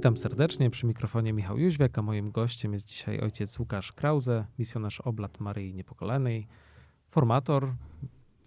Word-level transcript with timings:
Witam 0.00 0.16
serdecznie 0.16 0.70
przy 0.70 0.86
mikrofonie 0.86 1.32
Michał 1.32 1.58
Jóźwiak, 1.58 1.98
a 1.98 2.02
moim 2.02 2.30
gościem 2.30 2.72
jest 2.72 2.86
dzisiaj 2.86 3.20
ojciec 3.20 3.58
Łukasz 3.58 3.92
Krause, 3.92 4.46
misjonarz 4.58 5.00
Oblat 5.00 5.40
Maryi 5.40 5.74
Niepokalanej, 5.74 6.46
formator, 7.10 7.74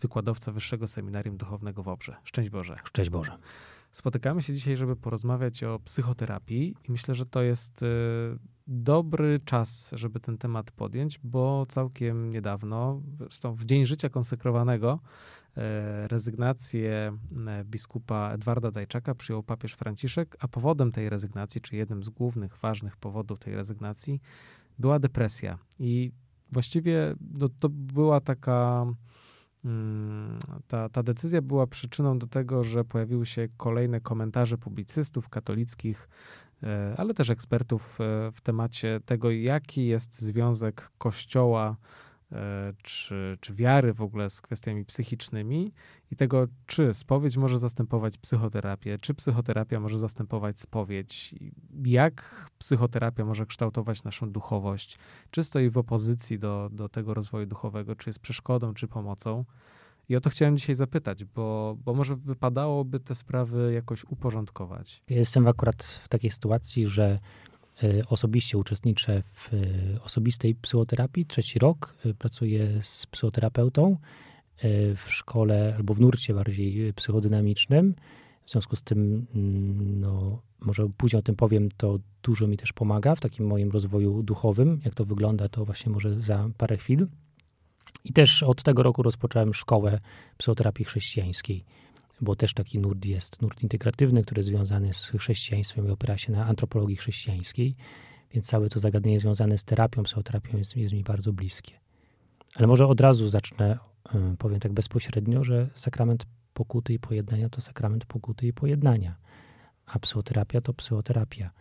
wykładowca 0.02 0.52
Wyższego 0.52 0.88
Seminarium 0.88 1.38
Duchownego 1.38 1.84
w 1.84 1.88
Obrze. 1.88 2.16
Szczęść 2.24 2.50
Boże. 2.50 2.78
Szczęść 2.84 3.10
Boże. 3.10 3.38
Spotykamy 3.92 4.42
się 4.42 4.54
dzisiaj, 4.54 4.78
żeby 4.78 4.96
porozmawiać 4.96 5.64
o 5.64 5.80
psychoterapii 5.80 6.76
i 6.90 6.92
myślę, 6.92 7.16
że 7.16 7.26
to 7.26 7.42
jest 7.42 7.84
y, 7.84 7.86
dobry 8.68 9.40
czas, 9.46 9.92
żeby 9.96 10.20
ten 10.20 10.38
temat 10.38 10.72
podjąć, 10.72 11.20
bo 11.24 11.66
całkiem 11.66 12.30
niedawno, 12.30 13.02
zresztą 13.18 13.56
w 13.56 13.66
Dzień 13.66 13.86
Życia 13.86 14.10
Konsekrowanego, 14.10 15.00
e, 15.58 16.08
rezygnację 16.08 17.18
e, 17.48 17.64
biskupa 17.66 18.32
Edwarda 18.34 18.72
Dajczaka 18.72 19.16
przyjął 19.16 19.44
papież 19.44 19.74
Franciszek, 19.74 20.38
a 20.40 20.48
powodem 20.48 20.92
tej 20.92 21.10
rezygnacji, 21.10 21.62
czy 21.62 21.76
jednym 21.76 22.04
z 22.04 22.10
głównych, 22.10 22.58
ważnych 22.58 22.98
powodów 22.98 23.40
tej 23.40 23.56
rezygnacji, 23.56 24.22
była 24.80 25.00
depresja. 25.00 25.58
I 25.80 26.12
właściwie 26.52 27.16
no, 27.34 27.50
to 27.60 27.70
była 27.70 28.22
taka 28.22 28.86
Mm, 29.66 30.40
ta, 30.68 30.90
ta 30.90 31.04
decyzja 31.04 31.42
była 31.42 31.68
przyczyną 31.68 32.20
do 32.20 32.28
tego, 32.28 32.64
że 32.64 32.86
pojawiły 32.86 33.26
się 33.26 33.48
kolejne 33.58 34.02
komentarze 34.02 34.58
publicystów 34.58 35.30
katolickich, 35.30 36.10
ale 36.98 37.14
też 37.14 37.30
ekspertów 37.30 38.02
e, 38.02 38.32
w 38.32 38.42
temacie 38.42 39.00
tego, 39.06 39.32
jaki 39.32 39.86
jest 39.86 40.22
związek 40.22 40.92
Kościoła 40.98 41.78
E, 42.34 42.74
czy, 42.84 43.38
czy 43.42 43.54
wiary 43.54 43.94
w 43.94 44.02
ogóle 44.02 44.30
z 44.30 44.42
kwestiami 44.42 44.86
psychicznymi 44.86 45.74
i 46.12 46.16
tego, 46.16 46.48
czy 46.66 46.94
spowiedź 46.94 47.38
może 47.38 47.58
zastępować 47.58 48.18
psychoterapię, 48.18 48.98
czy 49.02 49.14
psychoterapia 49.14 49.80
może 49.80 49.98
zastępować 49.98 50.60
spowiedź, 50.60 51.36
jak 51.86 52.50
psychoterapia 52.58 53.26
może 53.26 53.46
kształtować 53.46 54.04
naszą 54.04 54.32
duchowość, 54.32 54.98
czy 55.32 55.44
stoi 55.44 55.70
w 55.70 55.78
opozycji 55.78 56.40
do, 56.40 56.70
do 56.72 56.90
tego 56.90 57.14
rozwoju 57.14 57.46
duchowego, 57.46 57.96
czy 57.96 58.10
jest 58.10 58.20
przeszkodą, 58.20 58.74
czy 58.74 58.88
pomocą. 58.88 59.46
I 60.10 60.16
o 60.16 60.22
to 60.22 60.30
chciałem 60.30 60.58
dzisiaj 60.58 60.76
zapytać, 60.76 61.26
bo, 61.26 61.78
bo 61.86 61.94
może 61.94 62.16
wypadałoby 62.16 63.00
te 63.00 63.16
sprawy 63.16 63.74
jakoś 63.74 64.04
uporządkować. 64.04 65.04
Jestem 65.10 65.48
akurat 65.48 65.84
w 65.84 66.08
takiej 66.08 66.32
sytuacji, 66.32 66.88
że 66.88 67.20
E, 67.84 68.08
osobiście 68.10 68.58
uczestniczę 68.58 69.22
w 69.22 69.54
e, 69.54 70.02
osobistej 70.02 70.56
psychoterapii. 70.56 71.26
Trzeci 71.26 71.60
rok 71.60 71.96
e, 72.06 72.14
pracuję 72.14 72.82
z 72.84 73.06
psychoterapeutą 73.06 73.98
w 74.96 75.04
szkole 75.08 75.74
albo 75.78 75.94
w 75.94 76.02
nurcie 76.02 76.34
bardziej 76.34 76.94
psychodynamicznym. 76.94 77.96
W 78.46 78.52
związku 78.52 78.76
z 78.76 78.84
tym, 78.84 79.26
mm, 79.36 80.00
no, 80.00 80.42
może 80.60 80.90
później 80.98 81.20
o 81.20 81.24
tym 81.24 81.36
powiem, 81.36 81.70
to 81.78 82.00
dużo 82.24 82.48
mi 82.48 82.58
też 82.58 82.74
pomaga 82.74 83.16
w 83.16 83.20
takim 83.20 83.48
moim 83.48 83.72
rozwoju 83.72 84.24
duchowym. 84.24 84.80
Jak 84.86 84.96
to 84.96 85.06
wygląda, 85.06 85.50
to 85.50 85.66
właśnie 85.66 85.92
może 85.92 86.22
za 86.22 86.50
parę 86.58 86.78
chwil. 86.78 87.08
I 88.04 88.14
też 88.14 88.44
od 88.44 88.64
tego 88.64 88.84
roku 88.84 89.04
rozpocząłem 89.04 89.54
szkołę 89.54 90.00
psychoterapii 90.38 90.86
chrześcijańskiej 90.86 91.66
bo 92.24 92.36
też 92.36 92.54
taki 92.54 92.80
nurt 92.80 93.06
jest, 93.06 93.42
nurt 93.42 93.64
integratywny, 93.64 94.24
który 94.24 94.40
jest 94.40 94.50
związany 94.50 94.94
z 94.94 95.10
chrześcijaństwem 95.10 95.88
i 95.88 95.90
opiera 95.90 96.18
się 96.18 96.32
na 96.32 96.46
antropologii 96.46 96.96
chrześcijańskiej, 96.96 97.76
więc 98.34 98.48
całe 98.48 98.70
to 98.70 98.80
zagadnienie 98.80 99.20
związane 99.20 99.58
z 99.58 99.64
terapią, 99.64 100.04
psychoterapią 100.04 100.58
jest, 100.58 100.78
jest 100.78 100.94
mi 100.94 101.04
bardzo 101.04 101.34
bliskie. 101.34 101.74
Ale 102.56 102.68
może 102.68 102.88
od 102.88 103.02
razu 103.02 103.30
zacznę, 103.30 103.78
powiem 104.38 104.60
tak 104.60 104.74
bezpośrednio, 104.74 105.44
że 105.44 105.70
sakrament 105.76 106.26
pokuty 106.54 106.94
i 106.94 107.00
pojednania 107.00 107.50
to 107.50 107.62
sakrament 107.62 108.06
pokuty 108.06 108.48
i 108.48 108.54
pojednania, 108.54 109.16
a 109.86 110.00
psychoterapia 110.00 110.62
to 110.62 110.74
psychoterapia. 110.74 111.52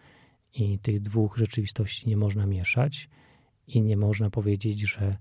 I 0.54 0.78
tych 0.78 1.00
dwóch 1.00 1.36
rzeczywistości 1.36 2.09
nie 2.09 2.16
można 2.16 2.47
mieszać 2.47 3.09
i 3.66 3.82
nie 3.82 3.97
można 3.97 4.30
powiedzieć, 4.30 4.80
że 4.80 5.16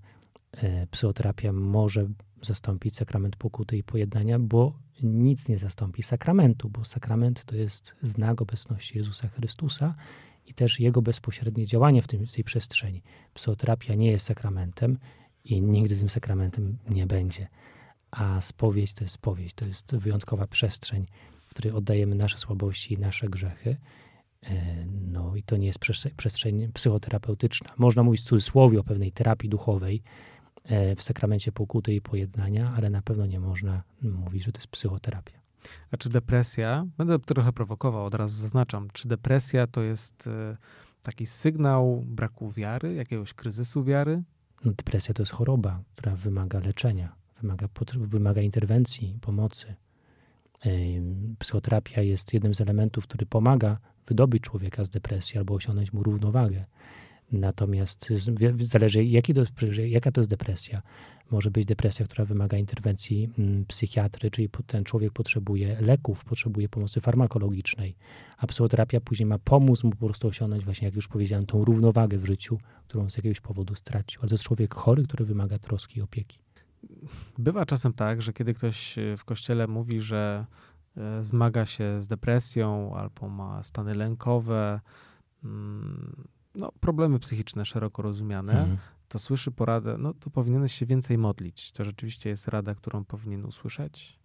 psychoterapia 0.90 1.52
może 1.52 2.08
zastąpić 2.42 2.96
sakrament 2.96 3.36
pokuty 3.36 3.76
i 3.76 3.82
pojednania, 3.82 4.38
bo 4.38 4.78
nic 5.02 5.48
nie 5.48 5.58
zastąpi 5.58 6.02
sakramentu, 6.02 6.68
bo 6.68 6.84
sakrament 6.84 7.44
to 7.44 7.56
jest 7.56 7.96
znak 8.02 8.42
obecności 8.42 8.98
Jezusa 8.98 9.28
Chrystusa 9.28 9.94
i 10.46 10.54
też 10.54 10.80
Jego 10.80 11.02
bezpośrednie 11.02 11.66
działanie 11.66 12.02
w, 12.02 12.06
w 12.06 12.32
tej 12.32 12.44
przestrzeni. 12.44 13.02
Psychoterapia 13.34 13.94
nie 13.94 14.10
jest 14.10 14.26
sakramentem 14.26 14.98
i 15.44 15.62
nigdy 15.62 15.96
tym 15.96 16.10
sakramentem 16.10 16.78
nie 16.88 17.06
będzie. 17.06 17.48
A 18.10 18.40
spowiedź 18.40 18.94
to 18.94 19.04
jest 19.04 19.14
spowiedź, 19.14 19.54
to 19.54 19.64
jest 19.64 19.96
wyjątkowa 19.96 20.46
przestrzeń, 20.46 21.06
w 21.42 21.48
której 21.48 21.72
oddajemy 21.72 22.14
nasze 22.14 22.38
słabości 22.38 22.94
i 22.94 22.98
nasze 22.98 23.28
grzechy. 23.28 23.76
E, 24.42 24.86
no 24.86 25.36
i 25.36 25.42
to 25.42 25.56
nie 25.56 25.66
jest 25.66 25.78
przestrzeń 26.16 26.72
psychoterapeutyczna. 26.72 27.70
Można 27.78 28.02
mówić 28.02 28.20
w 28.20 28.24
cudzysłowie 28.24 28.80
o 28.80 28.84
pewnej 28.84 29.12
terapii 29.12 29.48
duchowej, 29.48 30.02
E, 30.02 30.31
w 30.96 31.02
sakramencie 31.02 31.52
pokuty 31.52 31.94
i 31.94 32.00
pojednania, 32.00 32.72
ale 32.76 32.90
na 32.90 33.02
pewno 33.02 33.26
nie 33.26 33.40
można 33.40 33.82
mówić, 34.02 34.44
że 34.44 34.52
to 34.52 34.58
jest 34.58 34.68
psychoterapia. 34.68 35.42
A 35.90 35.96
czy 35.96 36.08
depresja, 36.08 36.86
będę 36.98 37.18
trochę 37.18 37.52
prowokował, 37.52 38.04
od 38.04 38.14
razu 38.14 38.40
zaznaczam, 38.40 38.88
czy 38.92 39.08
depresja 39.08 39.66
to 39.66 39.82
jest 39.82 40.26
e, 40.26 40.56
taki 41.02 41.26
sygnał 41.26 42.02
braku 42.06 42.50
wiary, 42.50 42.94
jakiegoś 42.94 43.34
kryzysu 43.34 43.84
wiary? 43.84 44.22
No, 44.64 44.72
depresja 44.72 45.14
to 45.14 45.22
jest 45.22 45.32
choroba, 45.32 45.82
która 45.94 46.16
wymaga 46.16 46.60
leczenia, 46.60 47.12
wymaga, 47.42 47.68
wymaga 47.96 48.40
interwencji, 48.40 49.18
pomocy. 49.20 49.74
Psychoterapia 51.38 52.02
jest 52.02 52.34
jednym 52.34 52.54
z 52.54 52.60
elementów, 52.60 53.06
który 53.06 53.26
pomaga 53.26 53.78
wydobyć 54.06 54.42
człowieka 54.42 54.84
z 54.84 54.90
depresji 54.90 55.38
albo 55.38 55.54
osiągnąć 55.54 55.92
mu 55.92 56.02
równowagę. 56.02 56.64
Natomiast 57.32 58.08
zależy, 58.62 59.04
jaki 59.04 59.34
to, 59.34 59.42
jaka 59.86 60.12
to 60.12 60.20
jest 60.20 60.30
depresja. 60.30 60.82
Może 61.30 61.50
być 61.50 61.66
depresja, 61.66 62.06
która 62.06 62.24
wymaga 62.24 62.58
interwencji 62.58 63.30
mm, 63.38 63.64
psychiatry, 63.64 64.30
czyli 64.30 64.48
ten 64.66 64.84
człowiek 64.84 65.12
potrzebuje 65.12 65.80
leków, 65.80 66.24
potrzebuje 66.24 66.68
pomocy 66.68 67.00
farmakologicznej, 67.00 67.96
a 68.38 68.46
psychoterapia 68.46 69.00
później 69.00 69.26
ma 69.26 69.38
pomóc 69.38 69.84
mu 69.84 69.90
po 69.90 70.06
prostu 70.06 70.28
osiągnąć 70.28 70.64
właśnie, 70.64 70.86
jak 70.86 70.94
już 70.94 71.08
powiedziałem, 71.08 71.46
tą 71.46 71.64
równowagę 71.64 72.18
w 72.18 72.24
życiu, 72.24 72.58
którą 72.88 73.10
z 73.10 73.16
jakiegoś 73.16 73.40
powodu 73.40 73.74
stracił. 73.74 74.20
Ale 74.22 74.28
to 74.28 74.34
jest 74.34 74.44
człowiek 74.44 74.74
chory, 74.74 75.02
który 75.02 75.24
wymaga 75.24 75.58
troski 75.58 75.98
i 75.98 76.02
opieki. 76.02 76.38
Bywa 77.38 77.66
czasem 77.66 77.92
tak, 77.92 78.22
że 78.22 78.32
kiedy 78.32 78.54
ktoś 78.54 78.98
e, 78.98 79.16
w 79.16 79.24
kościele 79.24 79.66
mówi, 79.66 80.00
że 80.00 80.46
e, 80.96 81.24
zmaga 81.24 81.66
się 81.66 82.00
z 82.00 82.08
depresją 82.08 82.96
albo 82.96 83.28
ma 83.28 83.62
stany 83.62 83.94
lękowe, 83.94 84.80
mm, 85.44 86.28
no, 86.54 86.72
problemy 86.80 87.18
psychiczne 87.18 87.64
szeroko 87.64 88.02
rozumiane, 88.02 88.52
mhm. 88.52 88.78
to 89.08 89.18
słyszy 89.18 89.50
poradę, 89.50 89.96
no 89.98 90.14
to 90.14 90.30
powinieneś 90.30 90.72
się 90.72 90.86
więcej 90.86 91.18
modlić. 91.18 91.72
To 91.72 91.84
rzeczywiście 91.84 92.30
jest 92.30 92.48
rada, 92.48 92.74
którą 92.74 93.04
powinien 93.04 93.44
usłyszeć? 93.44 94.18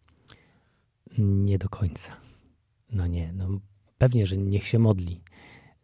Nie 1.18 1.58
do 1.58 1.70
końca. 1.70 2.12
No 2.92 3.08
nie, 3.08 3.34
no 3.34 3.48
pewnie, 3.98 4.28
że 4.28 4.38
niech 4.38 4.68
się 4.68 4.80
modli. 4.80 5.22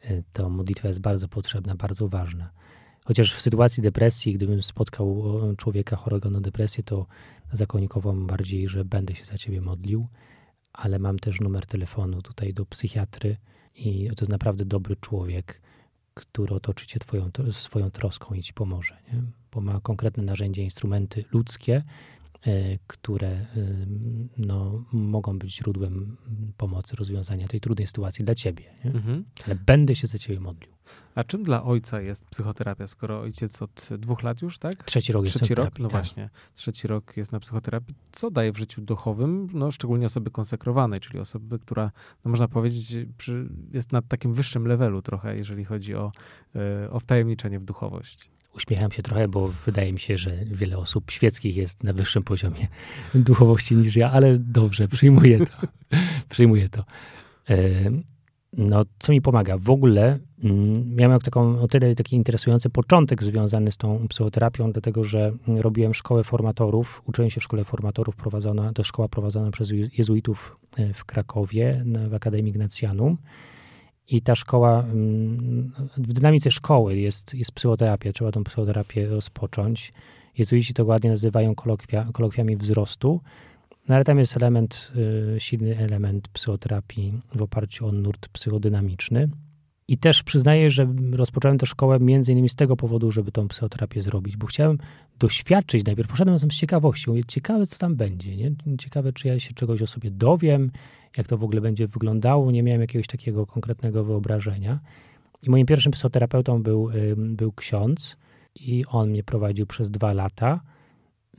E, 0.01 0.23
to 0.33 0.49
modlitwa 0.49 0.87
jest 0.87 0.99
bardzo 0.99 1.27
potrzebna, 1.27 1.75
bardzo 1.75 2.09
ważna. 2.09 2.51
Chociaż 3.05 3.35
w 3.35 3.41
sytuacji 3.41 3.83
depresji, 3.83 4.33
gdybym 4.33 4.61
spotkał 4.61 5.23
człowieka 5.57 5.95
chorego 5.95 6.29
na 6.29 6.41
depresję, 6.41 6.83
to 6.83 7.05
zakomunikowałbym 7.51 8.27
bardziej, 8.27 8.67
że 8.67 8.85
będę 8.85 9.15
się 9.15 9.25
za 9.25 9.37
ciebie 9.37 9.61
modlił, 9.61 10.07
ale 10.73 10.99
mam 10.99 11.19
też 11.19 11.39
numer 11.39 11.65
telefonu 11.65 12.21
tutaj 12.21 12.53
do 12.53 12.65
psychiatry 12.65 13.37
i 13.75 14.07
to 14.07 14.23
jest 14.23 14.31
naprawdę 14.31 14.65
dobry 14.65 14.95
człowiek 14.95 15.61
który 16.13 16.55
otoczy 16.55 16.87
cię 16.87 16.99
twoją, 16.99 17.29
swoją 17.51 17.91
troską 17.91 18.35
i 18.35 18.43
ci 18.43 18.53
pomoże, 18.53 18.97
nie? 19.13 19.21
bo 19.51 19.61
ma 19.61 19.79
konkretne 19.79 20.23
narzędzia, 20.23 20.63
instrumenty 20.63 21.25
ludzkie, 21.31 21.83
które 22.87 23.27
e, 23.27 23.47
no, 24.37 24.85
mogą 24.91 25.39
być 25.39 25.55
źródłem 25.55 26.17
pomocy, 26.57 26.95
rozwiązania 26.95 27.47
tej 27.47 27.61
trudnej 27.61 27.87
sytuacji 27.87 28.25
dla 28.25 28.35
ciebie. 28.35 28.63
Mhm. 28.85 29.25
Ale 29.45 29.55
będę 29.55 29.95
się 29.95 30.07
za 30.07 30.17
ciebie 30.17 30.39
modlił. 30.39 30.73
A 31.15 31.23
czym 31.23 31.43
dla 31.43 31.63
ojca 31.63 32.01
jest 32.01 32.25
psychoterapia, 32.25 32.87
skoro 32.87 33.19
ojciec 33.19 33.61
od 33.61 33.89
dwóch 33.97 34.23
lat 34.23 34.41
już, 34.41 34.59
tak? 34.59 34.83
Trzeci 34.83 35.13
rok 35.13 35.23
jest 35.23 35.35
Trzeci 35.35 35.55
rok, 35.55 35.79
no 35.79 35.89
tak. 35.89 35.91
właśnie. 35.91 36.29
Trzeci 36.55 36.87
rok 36.87 37.17
jest 37.17 37.31
na 37.31 37.39
psychoterapii. 37.39 37.95
Co 38.11 38.31
daje 38.31 38.51
w 38.51 38.57
życiu 38.57 38.81
duchowym, 38.81 39.49
no 39.53 39.71
szczególnie 39.71 40.05
osoby 40.05 40.31
konsekrowanej, 40.31 40.99
czyli 40.99 41.19
osoby, 41.19 41.59
która, 41.59 41.91
no 42.25 42.31
można 42.31 42.47
powiedzieć, 42.47 42.95
jest 43.73 43.91
na 43.91 44.01
takim 44.01 44.33
wyższym 44.33 44.67
levelu 44.67 45.01
trochę, 45.01 45.37
jeżeli 45.37 45.65
chodzi 45.65 45.95
o, 45.95 46.11
e, 46.55 46.91
o 46.91 46.99
wtajemniczenie 46.99 47.59
w 47.59 47.65
duchowość? 47.65 48.29
Uśmiecham 48.55 48.91
się 48.91 49.03
trochę, 49.03 49.27
bo 49.27 49.47
wydaje 49.65 49.93
mi 49.93 49.99
się, 49.99 50.17
że 50.17 50.31
wiele 50.45 50.77
osób 50.77 51.11
świeckich 51.11 51.55
jest 51.55 51.83
na 51.83 51.93
wyższym 51.93 52.23
poziomie 52.23 52.67
duchowości 53.15 53.75
niż 53.75 53.95
ja, 53.95 54.11
ale 54.11 54.37
dobrze, 54.39 54.87
przyjmuję 54.87 55.39
to. 55.45 55.67
przyjmuję 56.29 56.69
to. 56.69 56.83
E, 57.49 57.55
no, 58.57 58.85
co 58.99 59.11
mi 59.11 59.21
pomaga? 59.21 59.57
W 59.57 59.69
ogóle 59.69 60.19
mm, 60.43 60.95
miałem 60.95 61.19
taką, 61.19 61.61
o 61.61 61.67
tyle 61.67 61.95
taki 61.95 62.15
interesujący 62.15 62.69
początek 62.69 63.23
związany 63.23 63.71
z 63.71 63.77
tą 63.77 64.07
psychoterapią, 64.07 64.71
dlatego 64.71 65.03
że 65.03 65.31
robiłem 65.47 65.93
szkołę 65.93 66.23
formatorów, 66.23 67.01
uczyłem 67.05 67.29
się 67.29 67.41
w 67.41 67.43
szkole 67.43 67.63
formatorów, 67.63 68.15
prowadzona, 68.15 68.73
to 68.73 68.83
szkoła 68.83 69.07
prowadzona 69.07 69.51
przez 69.51 69.71
jezuitów 69.97 70.57
e, 70.77 70.93
w 70.93 71.05
Krakowie, 71.05 71.85
w 72.09 72.13
Akademii 72.13 72.49
Ignacjanum. 72.49 73.17
I 74.07 74.21
ta 74.21 74.35
szkoła, 74.35 74.83
mm, 74.83 75.71
w 75.97 76.13
dynamice 76.13 76.51
szkoły 76.51 76.97
jest, 76.97 77.33
jest 77.33 77.51
psychoterapia, 77.51 78.13
trzeba 78.13 78.31
tą 78.31 78.43
psychoterapię 78.43 79.07
rozpocząć. 79.07 79.93
Jezuici 80.37 80.73
to 80.73 80.85
ładnie 80.85 81.09
nazywają 81.09 81.55
kolokwia, 81.55 82.07
kolokwiami 82.13 82.57
wzrostu, 82.57 83.21
no 83.87 83.95
ale 83.95 84.03
tam 84.03 84.19
jest 84.19 84.37
element, 84.37 84.91
y, 85.35 85.39
silny 85.39 85.77
element 85.77 86.27
psychoterapii 86.27 87.21
w 87.35 87.41
oparciu 87.41 87.87
o 87.87 87.91
nurt 87.91 88.27
psychodynamiczny. 88.27 89.29
I 89.87 89.97
też 89.97 90.23
przyznaję, 90.23 90.71
że 90.71 90.93
rozpocząłem 91.11 91.57
tę 91.57 91.65
szkołę 91.65 91.99
między 91.99 92.31
innymi 92.31 92.49
z 92.49 92.55
tego 92.55 92.77
powodu, 92.77 93.11
żeby 93.11 93.31
tą 93.31 93.47
psychoterapię 93.47 94.01
zrobić, 94.01 94.37
bo 94.37 94.47
chciałem 94.47 94.77
doświadczyć 95.19 95.85
najpierw. 95.85 96.09
Poszedłem 96.09 96.39
z 96.39 96.47
ciekawością. 96.47 97.13
Ciekawe, 97.27 97.67
co 97.67 97.77
tam 97.77 97.95
będzie. 97.95 98.35
Nie? 98.35 98.51
Ciekawe, 98.77 99.13
czy 99.13 99.27
ja 99.27 99.39
się 99.39 99.53
czegoś 99.53 99.81
o 99.81 99.87
sobie 99.87 100.11
dowiem, 100.11 100.71
jak 101.17 101.27
to 101.27 101.37
w 101.37 101.43
ogóle 101.43 101.61
będzie 101.61 101.87
wyglądało. 101.87 102.51
Nie 102.51 102.63
miałem 102.63 102.81
jakiegoś 102.81 103.07
takiego 103.07 103.45
konkretnego 103.45 104.03
wyobrażenia. 104.03 104.79
I 105.43 105.49
moim 105.49 105.65
pierwszym 105.65 105.91
psychoterapeutą 105.91 106.63
był, 106.63 106.89
był 107.17 107.51
ksiądz 107.51 108.17
i 108.55 108.85
on 108.85 109.09
mnie 109.09 109.23
prowadził 109.23 109.65
przez 109.65 109.91
dwa 109.91 110.13
lata. 110.13 110.61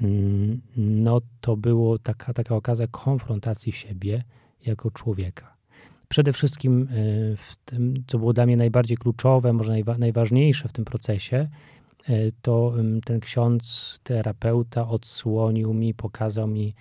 Mm, 0.01 0.61
no 0.77 1.21
to 1.41 1.57
było 1.57 1.99
taka, 1.99 2.33
taka 2.33 2.57
okazja 2.57 2.87
konfrontacji 2.87 3.73
siebie 3.73 4.25
jako 4.67 4.91
człowieka. 4.91 5.54
Przede 6.09 6.33
wszystkim 6.33 6.83
y, 6.83 7.37
w 7.37 7.57
tym, 7.65 8.05
co 8.07 8.19
było 8.19 8.33
dla 8.33 8.47
mnie 8.47 8.57
najbardziej 8.57 8.97
kluczowe, 8.97 9.53
może 9.53 9.73
najwa 9.73 9.99
najważniejsze 9.99 10.69
w 10.69 10.73
tym 10.73 10.85
procesie, 10.85 11.49
y, 12.09 12.33
to 12.43 12.75
ten 13.05 13.21
ksiądz, 13.21 14.01
terapeuta 14.03 14.89
odsłonił 14.89 15.75
mi, 15.75 15.95
pokazał 15.95 16.49
mi 16.49 16.75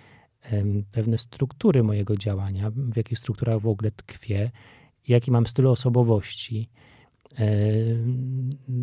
pewne 0.92 1.18
struktury 1.18 1.82
mojego 1.82 2.16
działania, 2.16 2.70
w 2.70 2.96
jakich 2.96 3.18
strukturach 3.18 3.60
w 3.60 3.66
ogóle 3.66 3.90
tkwię, 3.90 4.50
jaki 5.08 5.30
mam 5.30 5.46
styl 5.46 5.66
osobowości, 5.66 6.68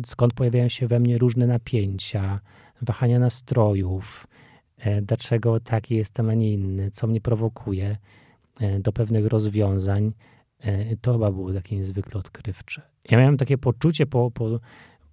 skąd 0.06 0.34
pojawiają 0.34 0.68
się 0.68 0.86
we 0.86 1.00
mnie 1.00 1.18
różne 1.18 1.46
napięcia, 1.46 2.40
wahania 2.82 3.18
nastrojów, 3.18 4.26
dlaczego 5.02 5.60
taki 5.60 5.94
jestem, 5.94 6.30
a 6.30 6.34
nie 6.34 6.52
inny, 6.52 6.90
co 6.90 7.06
mnie 7.06 7.20
prowokuje 7.20 7.96
do 8.80 8.92
pewnych 8.92 9.26
rozwiązań. 9.26 10.12
E, 10.58 10.96
to 10.96 11.12
chyba 11.12 11.32
było 11.32 11.52
takie 11.52 11.76
niezwykle 11.76 12.20
odkrywcze. 12.20 12.82
Ja 13.10 13.18
miałem 13.18 13.36
takie 13.36 13.58
poczucie 13.58 14.06
po, 14.06 14.30
po, 14.30 14.60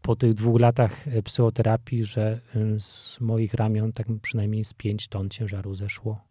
po 0.01 0.15
tych 0.15 0.33
dwóch 0.33 0.62
latach 0.62 1.06
psychoterapii, 1.24 2.03
że 2.06 2.41
z 2.80 3.19
moich 3.21 3.53
ramion 3.53 3.91
tak 3.91 4.07
przynajmniej 4.21 4.65
z 4.65 4.74
pięć 4.74 5.07
ton 5.07 5.30
ciężaru 5.30 5.75
zeszło. 5.75 6.21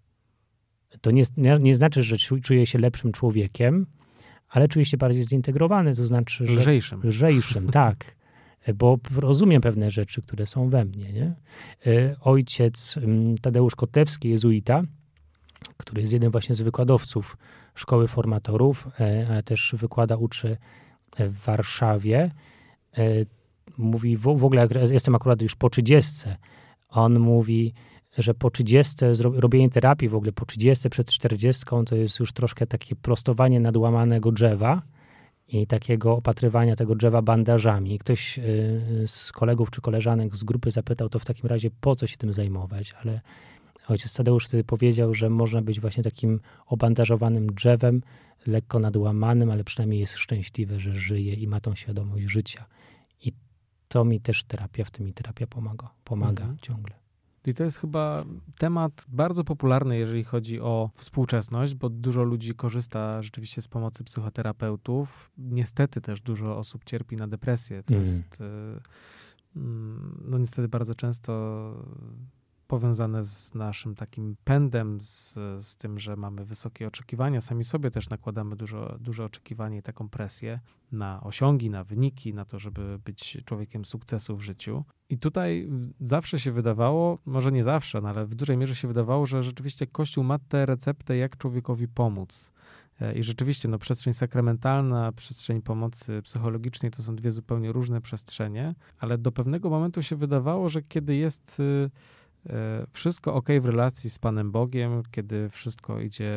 To 1.00 1.10
nie, 1.10 1.22
nie, 1.37 1.75
znaczy, 1.75 2.02
że 2.02 2.16
czuję 2.43 2.66
się 2.66 2.78
lepszym 2.78 3.12
człowiekiem, 3.12 3.87
ale 4.49 4.69
czuję 4.69 4.84
się 4.84 4.96
bardziej 4.96 5.25
zintegrowany, 5.25 5.94
to 5.94 6.06
znaczy, 6.06 6.46
że... 6.46 6.60
Lżejszym. 6.60 7.00
Lżejszym, 7.05 7.70
tak. 7.82 8.19
Bo 8.75 8.99
rozumiem 9.16 9.62
pewne 9.62 9.90
rzeczy, 9.90 10.22
które 10.22 10.46
są 10.46 10.69
we 10.69 10.84
mnie. 10.84 11.12
Nie? 11.12 11.34
E, 11.87 12.16
ojciec 12.20 12.96
mm, 12.96 13.38
Tadeusz 13.38 13.76
Kotewski, 13.76 14.28
jezuita, 14.28 14.82
który 15.76 16.00
jest 16.00 16.12
jednym 16.12 16.31
właśnie 16.31 16.55
z 16.55 16.60
wykładowców 16.60 17.37
Szkoły 17.75 18.08
Formatorów, 18.08 18.88
e, 19.00 19.26
ale 19.31 19.43
też 19.43 19.75
wykłada, 19.78 20.16
uczy 20.16 20.56
w 21.19 21.44
Warszawie. 21.44 22.31
E, 22.99 23.05
mówi, 23.78 24.16
w 24.16 24.28
ogóle 24.28 24.69
jestem 24.90 25.14
akurat 25.14 25.43
już 25.43 25.55
po 25.56 25.70
trzydziestce, 25.70 26.37
on 26.88 27.19
mówi, 27.19 27.75
że 28.19 28.34
po 28.34 28.50
30, 28.50 28.96
robienie 29.22 29.70
terapii 29.70 30.08
w 30.08 30.14
ogóle 30.14 30.32
po 30.32 30.46
30, 30.46 30.90
przed 30.90 31.10
40 31.10 31.64
to 31.87 31.96
jest 31.96 32.20
już 32.20 32.32
troszkę 32.32 32.66
takie 32.66 32.96
prostowanie 32.96 33.60
nadłamanego 33.60 34.32
drzewa 34.32 34.82
i 35.49 35.66
takiego 35.66 36.16
opatrywania 36.16 36.76
tego 36.76 36.94
drzewa 36.94 37.22
bandażami. 37.22 37.99
Ktoś 37.99 38.38
y, 38.38 39.05
z 39.06 39.32
kolegów 39.32 39.70
czy 39.70 39.81
koleżanek 39.81 40.37
z 40.37 40.44
grupy 40.44 40.70
zapytał, 40.70 41.08
to 41.08 41.19
w 41.19 41.25
takim 41.25 41.46
razie 41.46 41.70
po 41.81 41.96
co 41.96 42.06
się 42.06 42.16
tym 42.16 42.32
zajmować, 42.32 42.94
ale 43.02 43.20
ojciec 43.93 44.14
Tadeusz 44.14 44.46
wtedy 44.46 44.64
powiedział, 44.64 45.14
że 45.14 45.31
można 45.31 45.62
być 45.62 45.81
właśnie 45.81 46.02
takim 46.02 46.40
obandażowanym 46.67 47.46
drzewem, 47.46 48.02
lekko 48.46 48.79
nadłamanym, 48.79 49.50
ale 49.50 49.64
przynajmniej 49.64 50.00
jest 50.00 50.17
szczęśliwy, 50.17 50.81
że 50.81 50.94
żyje 50.94 51.35
i 51.35 51.49
ma 51.49 51.61
tą 51.61 51.75
świadomość 51.75 52.25
życia. 52.25 52.64
I 53.23 53.32
to 53.88 54.05
mi 54.05 54.20
też 54.20 54.44
terapia, 54.44 54.85
w 54.85 54.90
tym 54.90 55.06
mi 55.06 55.12
terapia 55.12 55.46
pomaga, 55.46 55.90
pomaga 56.05 56.43
mhm. 56.43 56.58
ciągle. 56.62 56.94
I 57.46 57.55
to 57.55 57.64
jest 57.64 57.76
chyba 57.76 58.25
temat 58.58 59.05
bardzo 59.08 59.44
popularny, 59.44 59.99
jeżeli 59.99 60.25
chodzi 60.25 60.61
o 60.61 60.91
współczesność, 60.94 61.75
bo 61.75 61.88
dużo 61.88 62.23
ludzi 62.23 62.55
korzysta 62.55 63.23
rzeczywiście 63.23 63.62
z 63.62 63.69
pomocy 63.69 64.05
psychoterapeutów. 64.05 65.31
Niestety 65.38 66.00
też 66.00 66.20
dużo 66.20 66.58
osób 66.58 66.84
cierpi 66.84 67.17
na 67.17 67.29
depresję. 67.29 67.82
To 67.82 67.94
mm. 67.94 68.06
jest 68.06 68.41
y, 68.41 68.44
mm, 69.56 70.25
no 70.29 70.38
niestety 70.38 70.69
bardzo 70.69 70.94
często 70.94 71.32
powiązane 72.69 73.25
z 73.25 73.55
naszym 73.55 73.94
takim 73.94 74.37
pędem, 74.44 75.00
z, 75.00 75.35
z 75.61 75.76
tym, 75.76 75.99
że 75.99 76.17
mamy 76.17 76.44
wysokie 76.44 76.87
oczekiwania. 76.87 77.41
Sami 77.41 77.65
sobie 77.65 77.91
też 77.91 78.11
nakładamy 78.11 78.56
dużo, 78.56 78.97
duże 79.00 79.25
oczekiwania 79.25 79.79
i 79.79 79.82
taką 79.82 80.09
presję 80.09 80.61
na 80.93 81.23
osiągi, 81.23 81.70
na 81.70 81.85
wyniki, 81.85 82.35
na 82.35 82.44
to, 82.44 82.59
żeby 82.59 82.99
być 83.05 83.38
człowiekiem 83.44 83.85
sukcesu 83.85 84.37
w 84.37 84.41
życiu. 84.41 84.85
I 85.09 85.19
tutaj 85.19 85.69
zawsze 86.00 86.41
się 86.41 86.53
wydawało, 86.53 87.19
może 87.26 87.53
nie 87.53 87.65
zawsze, 87.65 88.00
no 88.00 88.09
ale 88.09 88.26
w 88.26 88.35
dużej 88.35 88.56
mierze 88.56 88.75
się 88.75 88.88
wydawało, 88.88 89.26
że 89.26 89.43
rzeczywiście 89.43 89.87
Kościół 89.87 90.25
ma 90.25 90.38
tę 90.38 90.67
receptę, 90.67 91.17
jak 91.17 91.37
człowiekowi 91.37 91.88
pomóc. 91.88 92.53
E, 93.00 93.19
I 93.19 93.23
rzeczywiście, 93.23 93.69
no, 93.69 93.79
przestrzeń 93.79 94.12
sakramentalna, 94.12 95.12
przestrzeń 95.12 95.62
pomocy 95.62 96.23
psychologicznej 96.23 96.91
to 96.91 97.03
są 97.03 97.17
dwie 97.17 97.31
zupełnie 97.31 97.73
różne 97.73 98.00
przestrzenie, 98.00 98.75
ale 98.99 99.19
do 99.19 99.32
pewnego 99.32 99.70
momentu 99.70 100.03
się 100.03 100.17
wydawało, 100.17 100.69
że 100.69 100.82
kiedy 100.82 101.17
jest 101.17 101.61
y, 101.61 101.91
wszystko 102.93 103.35
ok 103.35 103.49
w 103.61 103.64
relacji 103.64 104.11
z 104.11 104.19
Panem 104.19 104.52
Bogiem, 104.52 105.02
kiedy 105.11 105.49
wszystko 105.49 106.00
idzie, 106.00 106.35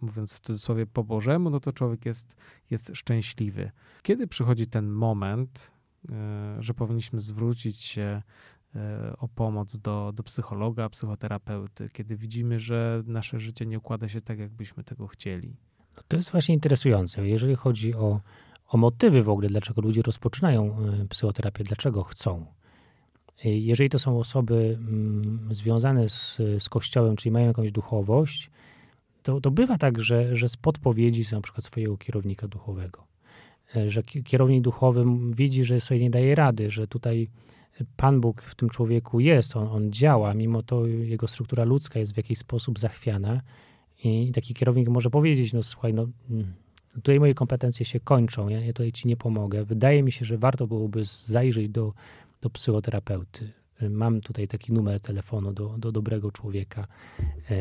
mówiąc 0.00 0.34
w 0.34 0.40
cudzysłowie, 0.40 0.86
po 0.86 1.04
Bożemu, 1.04 1.50
no 1.50 1.60
to 1.60 1.72
człowiek 1.72 2.06
jest, 2.06 2.36
jest 2.70 2.90
szczęśliwy. 2.94 3.70
Kiedy 4.02 4.26
przychodzi 4.26 4.66
ten 4.66 4.88
moment, 4.88 5.72
e, 6.08 6.56
że 6.60 6.74
powinniśmy 6.74 7.20
zwrócić 7.20 7.80
się 7.80 8.22
e, 8.74 9.12
o 9.18 9.28
pomoc 9.28 9.76
do, 9.76 10.12
do 10.14 10.22
psychologa, 10.22 10.88
psychoterapeuty, 10.88 11.90
kiedy 11.92 12.16
widzimy, 12.16 12.58
że 12.58 13.02
nasze 13.06 13.40
życie 13.40 13.66
nie 13.66 13.78
układa 13.78 14.08
się 14.08 14.20
tak, 14.20 14.38
jakbyśmy 14.38 14.84
tego 14.84 15.06
chcieli? 15.06 15.56
No 15.96 16.02
to 16.08 16.16
jest 16.16 16.32
właśnie 16.32 16.54
interesujące. 16.54 17.28
Jeżeli 17.28 17.54
chodzi 17.54 17.94
o, 17.94 18.20
o 18.68 18.76
motywy 18.76 19.22
w 19.22 19.28
ogóle, 19.28 19.48
dlaczego 19.48 19.80
ludzie 19.82 20.02
rozpoczynają 20.02 20.76
psychoterapię, 21.08 21.64
dlaczego 21.64 22.04
chcą 22.04 22.46
jeżeli 23.44 23.90
to 23.90 23.98
są 23.98 24.18
osoby 24.18 24.78
mm, 24.80 25.48
związane 25.50 26.08
z, 26.08 26.36
z 26.58 26.68
Kościołem, 26.68 27.16
czyli 27.16 27.32
mają 27.32 27.46
jakąś 27.46 27.72
duchowość, 27.72 28.50
to, 29.22 29.40
to 29.40 29.50
bywa 29.50 29.78
tak, 29.78 30.00
że, 30.00 30.36
że 30.36 30.48
z 30.48 30.56
podpowiedzi 30.56 31.24
na 31.32 31.40
przykład 31.40 31.64
swojego 31.64 31.96
kierownika 31.96 32.48
duchowego. 32.48 33.04
E, 33.76 33.90
że 33.90 34.02
kierownik 34.02 34.62
duchowy 34.62 35.04
widzi, 35.30 35.64
że 35.64 35.80
sobie 35.80 36.00
nie 36.00 36.10
daje 36.10 36.34
rady, 36.34 36.70
że 36.70 36.86
tutaj 36.86 37.28
Pan 37.96 38.20
Bóg 38.20 38.42
w 38.42 38.54
tym 38.54 38.68
człowieku 38.68 39.20
jest, 39.20 39.56
on, 39.56 39.68
on 39.68 39.92
działa, 39.92 40.34
mimo 40.34 40.62
to 40.62 40.86
jego 40.86 41.28
struktura 41.28 41.64
ludzka 41.64 41.98
jest 41.98 42.12
w 42.12 42.16
jakiś 42.16 42.38
sposób 42.38 42.78
zachwiana. 42.78 43.40
I 44.04 44.32
taki 44.34 44.54
kierownik 44.54 44.88
może 44.88 45.10
powiedzieć, 45.10 45.52
no 45.52 45.62
słuchaj, 45.62 45.94
no 45.94 46.06
mm, 46.30 46.52
tutaj 46.94 47.20
moje 47.20 47.34
kompetencje 47.34 47.86
się 47.86 48.00
kończą, 48.00 48.48
ja, 48.48 48.60
ja 48.60 48.72
tutaj 48.72 48.92
ci 48.92 49.08
nie 49.08 49.16
pomogę. 49.16 49.64
Wydaje 49.64 50.02
mi 50.02 50.12
się, 50.12 50.24
że 50.24 50.38
warto 50.38 50.66
byłoby 50.66 51.04
zajrzeć 51.04 51.68
do 51.68 51.92
do 52.42 52.50
psychoterapeuty. 52.50 53.52
Mam 53.90 54.20
tutaj 54.20 54.48
taki 54.48 54.72
numer 54.72 55.00
telefonu 55.00 55.52
do, 55.52 55.74
do 55.78 55.92
dobrego 55.92 56.32
człowieka 56.32 56.86
e, 57.50 57.56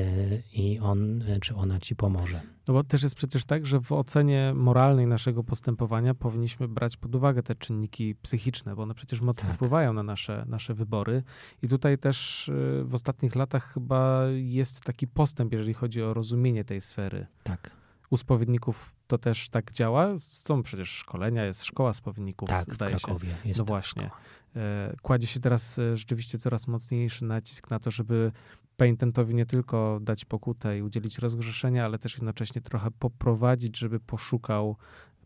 i 0.53 0.79
on 0.79 1.21
e, 1.21 1.39
czy 1.39 1.55
ona 1.55 1.79
ci 1.79 1.95
pomoże. 1.95 2.41
No 2.67 2.73
bo 2.73 2.83
też 2.83 3.03
jest 3.03 3.15
przecież 3.15 3.45
tak, 3.45 3.65
że 3.65 3.79
w 3.79 3.91
ocenie 3.91 4.53
moralnej 4.55 5.07
naszego 5.07 5.43
postępowania 5.43 6.13
powinniśmy 6.13 6.67
brać 6.67 6.97
pod 6.97 7.15
uwagę 7.15 7.43
te 7.43 7.55
czynniki 7.55 8.15
psychiczne, 8.15 8.75
bo 8.75 8.83
one 8.83 8.93
przecież 8.93 9.21
mocno 9.21 9.47
tak. 9.47 9.55
wpływają 9.55 9.93
na 9.93 10.03
nasze, 10.03 10.45
nasze 10.47 10.73
wybory. 10.73 11.23
I 11.61 11.67
tutaj 11.67 11.97
też 11.97 12.49
w 12.83 12.93
ostatnich 12.93 13.35
latach 13.35 13.73
chyba 13.73 14.23
jest 14.35 14.81
taki 14.81 15.07
postęp, 15.07 15.51
jeżeli 15.51 15.73
chodzi 15.73 16.03
o 16.03 16.13
rozumienie 16.13 16.63
tej 16.63 16.81
sfery. 16.81 17.27
Tak. 17.43 17.71
U 18.09 18.17
spowiedników 18.17 18.93
to 19.11 19.17
też 19.17 19.49
tak 19.49 19.71
działa? 19.71 20.17
Są 20.17 20.63
przecież 20.63 20.89
szkolenia, 20.89 21.45
jest 21.45 21.63
szkoła 21.63 21.93
spowiedników, 21.93 22.49
tak, 22.49 22.75
zdaje 22.75 22.99
w 22.99 23.01
Krakowie 23.01 23.29
się. 23.29 23.35
Jest 23.49 23.59
no 23.59 23.65
właśnie. 23.65 24.03
Szkoła. 24.05 24.21
E, 24.55 24.95
kładzie 25.01 25.27
się 25.27 25.39
teraz 25.39 25.79
e, 25.79 25.97
rzeczywiście 25.97 26.37
coraz 26.37 26.67
mocniejszy 26.67 27.25
nacisk 27.25 27.69
na 27.69 27.79
to, 27.79 27.91
żeby 27.91 28.31
penitentowi 28.77 29.35
nie 29.35 29.45
tylko 29.45 29.99
dać 30.01 30.25
pokutę 30.25 30.77
i 30.77 30.81
udzielić 30.81 31.17
rozgrzeszenia, 31.17 31.85
ale 31.85 31.99
też 31.99 32.13
jednocześnie 32.13 32.61
trochę 32.61 32.91
poprowadzić, 32.91 33.77
żeby 33.77 33.99
poszukał 33.99 34.75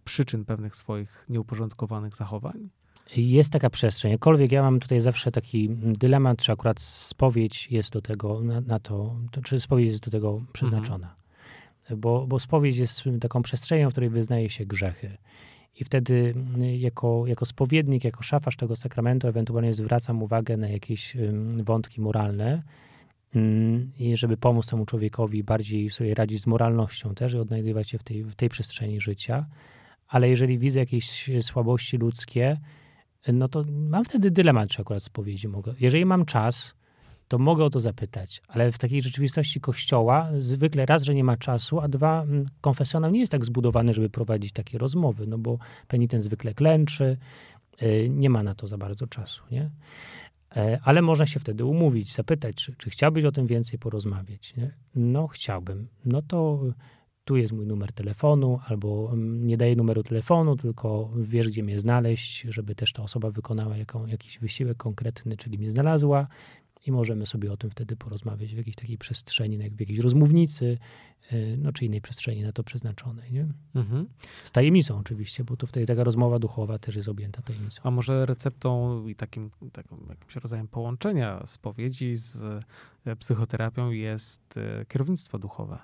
przyczyn 0.06 0.46
pewnych 0.46 0.76
swoich 0.76 1.26
nieuporządkowanych 1.30 2.16
zachowań? 2.16 2.70
Jest 3.16 3.54
taka 3.54 3.70
przestrzeń. 3.70 4.12
Jakkolwiek 4.12 4.52
ja 4.52 4.62
mam 4.62 4.80
tutaj 4.80 5.02
zawsze 5.02 5.32
taki 5.32 5.70
dylemat, 5.80 6.38
czy 6.38 6.52
akurat 6.52 6.82
spowiedź 6.82 7.72
jest 7.72 7.92
do 7.92 8.02
tego, 8.02 8.42
na, 8.42 8.62
na 8.62 8.80
to, 8.80 9.16
to, 9.32 9.42
czy 9.42 9.60
spowiedź 9.60 9.88
jest 9.88 10.06
do 10.06 10.12
tego 10.12 10.42
przeznaczona. 10.54 11.08
Mhm. 11.08 11.25
Bo, 11.98 12.28
bo 12.28 12.40
spowiedź 12.40 12.78
jest 12.78 13.04
taką 13.22 13.42
przestrzenią, 13.42 13.90
w 13.90 13.92
której 13.92 14.10
wyznaje 14.10 14.50
się 14.50 14.66
grzechy. 14.66 15.18
i 15.80 15.84
wtedy 15.84 16.34
y, 16.62 16.78
jako, 16.78 17.24
jako 17.28 17.46
spowiednik, 17.46 18.04
jako 18.04 18.24
szafarz 18.24 18.58
tego 18.58 18.76
sakramentu 18.76 19.28
ewentualnie 19.28 19.74
zwracam 19.74 20.24
uwagę 20.24 20.58
na 20.58 20.70
jakieś 20.70 21.18
wątki 21.64 22.02
moralne, 22.02 22.64
i 24.00 24.18
żeby 24.18 24.38
pomóc 24.38 24.68
temu 24.68 24.86
człowiekowi 24.86 25.44
bardziej 25.44 25.90
sobie 25.90 26.16
radzić 26.16 26.42
z 26.42 26.48
moralnością 26.48 27.16
też 27.16 27.34
i 27.34 27.38
odnajdywać 27.38 27.90
się 27.90 27.98
w 27.98 28.04
tej, 28.04 28.24
w 28.24 28.36
tej 28.36 28.50
przestrzeni 28.50 29.02
życia. 29.02 29.46
Ale 30.08 30.30
jeżeli 30.30 30.60
widzę 30.60 30.80
jakieś 30.80 31.30
słabości 31.42 31.98
ludzkie, 31.98 32.58
no 33.34 33.48
to 33.48 33.66
mam 33.68 34.06
wtedy 34.06 34.32
dylemat, 34.32 34.70
czy 34.70 34.82
akurat 34.82 35.04
spowiedzi 35.04 35.48
mogę. 35.48 35.74
Jeżeli 35.80 36.06
mam 36.06 36.26
czas, 36.26 36.76
to 37.28 37.38
mogę 37.38 37.64
o 37.64 37.70
to 37.70 37.80
zapytać, 37.80 38.42
ale 38.48 38.72
w 38.72 38.78
takiej 38.78 39.02
rzeczywistości 39.02 39.62
kościoła 39.62 40.30
zwykle 40.38 40.86
raz, 40.86 41.04
że 41.04 41.16
nie 41.16 41.24
ma 41.24 41.38
czasu, 41.38 41.80
a 41.80 41.88
dwa, 41.88 42.24
mm, 42.24 42.46
konfesjonał 42.62 43.12
nie 43.12 43.20
jest 43.20 43.32
tak 43.32 43.46
zbudowany, 43.46 43.94
żeby 43.94 44.10
prowadzić 44.10 44.52
takie 44.52 44.78
rozmowy, 44.78 45.28
no 45.28 45.38
bo 45.38 45.58
penitent 45.88 46.24
zwykle 46.24 46.54
klęczy, 46.54 47.18
y, 47.82 48.08
nie 48.10 48.30
ma 48.30 48.44
na 48.44 48.56
to 48.56 48.68
za 48.68 48.78
bardzo 48.78 49.08
czasu, 49.08 49.44
nie? 49.52 49.72
E, 50.56 50.80
ale 50.84 51.02
można 51.02 51.26
się 51.26 51.40
wtedy 51.40 51.66
umówić, 51.66 52.14
zapytać, 52.14 52.56
czy, 52.56 52.76
czy 52.78 52.90
chciałbyś 52.90 53.26
o 53.26 53.32
tym 53.32 53.48
więcej 53.48 53.80
porozmawiać, 53.80 54.56
nie? 54.56 54.72
No 54.96 55.28
chciałbym. 55.28 55.88
No 56.06 56.22
to 56.22 56.60
tu 57.26 57.38
jest 57.38 57.54
mój 57.54 57.66
numer 57.66 57.94
telefonu, 57.94 58.60
albo 58.68 59.10
mm, 59.14 59.48
nie 59.48 59.58
daję 59.58 59.76
numeru 59.76 60.04
telefonu, 60.04 60.56
tylko 60.56 61.10
wiesz, 61.18 61.48
gdzie 61.48 61.64
mnie 61.64 61.80
znaleźć, 61.80 62.46
żeby 62.50 62.76
też 62.76 62.94
ta 62.94 63.04
osoba 63.04 63.32
wykonała 63.32 63.78
jaką, 63.78 64.06
jakiś 64.06 64.40
wysiłek 64.40 64.78
konkretny, 64.78 65.38
czyli 65.38 65.58
mnie 65.58 65.72
znalazła 65.72 66.28
i 66.86 66.92
możemy 66.92 67.26
sobie 67.26 67.52
o 67.52 67.58
tym 67.58 67.70
wtedy 67.70 67.96
porozmawiać 67.96 68.54
w 68.54 68.58
jakiejś 68.58 68.76
takiej 68.76 68.98
przestrzeni, 68.98 69.58
w 69.58 69.80
jakiejś 69.80 70.00
rozmównicy, 70.00 70.78
y, 71.34 71.58
no 71.62 71.72
czy 71.72 71.86
innej 71.86 72.02
przestrzeni 72.02 72.44
na 72.44 72.52
to 72.52 72.64
przeznaczonej. 72.64 73.32
Nie? 73.32 73.48
Mhm. 73.76 74.08
Z 74.44 74.52
tajemnicą 74.52 74.98
oczywiście, 74.98 75.44
bo 75.44 75.58
to 75.58 75.68
wtedy 75.68 75.86
taka 75.86 76.04
rozmowa 76.04 76.40
duchowa 76.40 76.80
też 76.80 76.96
jest 76.96 77.10
objęta 77.10 77.42
tajemnicą. 77.42 77.82
A 77.84 77.92
może 77.92 78.26
receptą 78.26 79.08
i 79.08 79.16
takim, 79.16 79.52
takim 79.72 79.98
jakimś 80.10 80.36
rodzajem 80.36 80.68
połączenia 80.68 81.44
spowiedzi 81.46 82.16
z 82.16 82.44
e, 83.06 83.16
psychoterapią 83.16 83.92
jest 83.92 84.58
e, 84.58 84.86
kierownictwo 84.86 85.40
duchowe? 85.40 85.78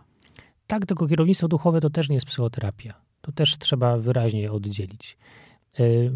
Tak, 0.68 0.86
tylko 0.86 1.08
kierownictwo 1.08 1.48
duchowe 1.48 1.82
to 1.82 1.90
też 1.90 2.10
nie 2.10 2.16
jest 2.16 2.28
psychoterapia. 2.28 2.94
To 3.22 3.32
też 3.32 3.58
trzeba 3.58 3.98
wyraźnie 3.98 4.52
oddzielić. 4.52 5.18
Y, 5.80 6.12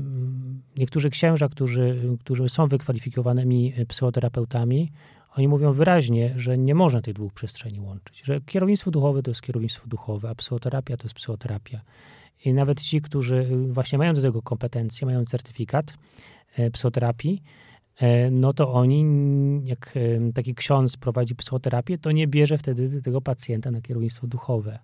niektórzy 0.77 1.09
księża, 1.09 1.49
którzy, 1.49 2.17
którzy 2.19 2.49
są 2.49 2.67
wykwalifikowanymi 2.67 3.73
psychoterapeutami, 3.87 4.91
oni 5.35 5.47
mówią 5.47 5.73
wyraźnie, 5.73 6.33
że 6.37 6.57
nie 6.57 6.75
można 6.75 7.01
tych 7.01 7.13
dwóch 7.13 7.33
przestrzeni 7.33 7.79
łączyć, 7.79 8.21
że 8.25 8.41
kierownictwo 8.41 8.91
duchowe 8.91 9.23
to 9.23 9.31
jest 9.31 9.41
kierownictwo 9.41 9.87
duchowe, 9.87 10.29
a 10.29 10.35
psychoterapia 10.35 10.97
to 10.97 11.03
jest 11.03 11.15
psychoterapia. 11.15 11.81
I 12.45 12.53
nawet 12.53 12.81
ci, 12.81 13.01
którzy 13.01 13.47
właśnie 13.67 13.97
mają 13.97 14.13
do 14.13 14.21
tego 14.21 14.41
kompetencje, 14.41 15.05
mają 15.05 15.25
certyfikat 15.25 15.97
y, 16.59 16.71
psychoterapii, 16.71 17.41
y, 18.01 18.31
no 18.31 18.53
to 18.53 18.73
oni, 18.73 19.05
jak 19.63 19.93
taki 20.33 20.55
ksiądz 20.55 20.97
prowadzi 20.97 21.35
psychoterapię, 21.35 21.97
to 21.97 22.11
nie 22.11 22.27
bierze 22.27 22.57
wtedy 22.57 23.01
tego 23.01 23.21
pacjenta 23.21 23.71
na 23.71 23.81
kierownictwo 23.81 24.27
duchowe 24.27 24.79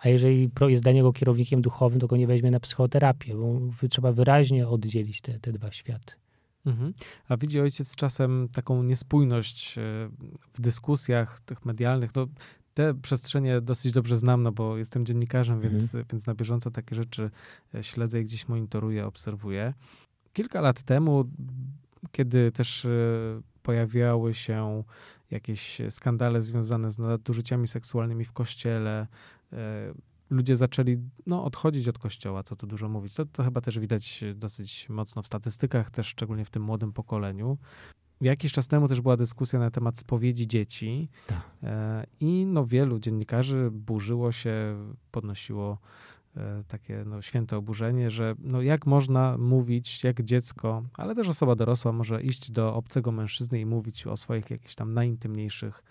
a 0.00 0.08
jeżeli 0.08 0.50
jest 0.68 0.82
dla 0.82 0.92
niego 0.92 1.12
kierownikiem 1.12 1.62
duchowym, 1.62 2.00
to 2.00 2.06
go 2.06 2.16
nie 2.16 2.26
weźmie 2.26 2.50
na 2.50 2.60
psychoterapię, 2.60 3.34
bo 3.34 3.88
trzeba 3.88 4.12
wyraźnie 4.12 4.68
oddzielić 4.68 5.20
te, 5.20 5.40
te 5.40 5.52
dwa 5.52 5.72
światy. 5.72 6.14
Mhm. 6.66 6.92
A 7.28 7.36
widzi 7.36 7.60
ojciec 7.60 7.96
czasem 7.96 8.48
taką 8.52 8.82
niespójność 8.82 9.78
e, 9.78 9.82
w 10.52 10.60
dyskusjach 10.60 11.40
tych 11.40 11.64
medialnych. 11.64 12.14
No, 12.14 12.26
te 12.74 12.94
przestrzenie 12.94 13.60
dosyć 13.60 13.92
dobrze 13.92 14.16
znam, 14.16 14.42
no 14.42 14.52
bo 14.52 14.76
jestem 14.76 15.06
dziennikarzem, 15.06 15.54
mhm. 15.54 15.76
więc, 15.76 15.96
więc 16.12 16.26
na 16.26 16.34
bieżąco 16.34 16.70
takie 16.70 16.96
rzeczy 16.96 17.30
e, 17.74 17.82
śledzę 17.82 18.20
i 18.20 18.24
gdzieś 18.24 18.48
monitoruję, 18.48 19.06
obserwuję. 19.06 19.74
Kilka 20.32 20.60
lat 20.60 20.82
temu, 20.82 21.24
kiedy 22.12 22.52
też 22.52 22.84
e, 22.84 22.88
pojawiały 23.62 24.34
się 24.34 24.84
jakieś 25.30 25.80
skandale 25.90 26.42
związane 26.42 26.90
z 26.90 26.98
nadużyciami 26.98 27.68
seksualnymi 27.68 28.24
w 28.24 28.32
kościele, 28.32 29.06
ludzie 30.30 30.56
zaczęli 30.56 30.98
no, 31.26 31.44
odchodzić 31.44 31.88
od 31.88 31.98
kościoła, 31.98 32.42
co 32.42 32.56
tu 32.56 32.66
dużo 32.66 32.88
mówić. 32.88 33.14
To, 33.14 33.26
to 33.26 33.44
chyba 33.44 33.60
też 33.60 33.78
widać 33.78 34.24
dosyć 34.34 34.88
mocno 34.88 35.22
w 35.22 35.26
statystykach, 35.26 35.90
też 35.90 36.06
szczególnie 36.06 36.44
w 36.44 36.50
tym 36.50 36.62
młodym 36.62 36.92
pokoleniu. 36.92 37.58
Jakiś 38.20 38.52
czas 38.52 38.68
temu 38.68 38.88
też 38.88 39.00
była 39.00 39.16
dyskusja 39.16 39.58
na 39.58 39.70
temat 39.70 39.98
spowiedzi 39.98 40.46
dzieci 40.46 41.08
tak. 41.26 41.42
E, 41.62 42.06
i 42.20 42.46
no, 42.46 42.66
wielu 42.66 42.98
dziennikarzy 42.98 43.68
burzyło 43.72 44.32
się, 44.32 44.76
podnosiło 45.10 45.78
e, 46.36 46.64
takie 46.68 47.04
no, 47.06 47.22
święte 47.22 47.56
oburzenie, 47.56 48.10
że 48.10 48.34
no, 48.38 48.62
jak 48.62 48.86
można 48.86 49.38
mówić, 49.38 50.04
jak 50.04 50.22
dziecko, 50.22 50.82
ale 50.94 51.14
też 51.14 51.28
osoba 51.28 51.54
dorosła 51.54 51.92
może 51.92 52.22
iść 52.22 52.50
do 52.50 52.74
obcego 52.74 53.12
mężczyzny 53.12 53.60
i 53.60 53.66
mówić 53.66 54.06
o 54.06 54.16
swoich 54.16 54.50
jakichś 54.50 54.74
tam 54.74 54.94
najintymniejszych 54.94 55.82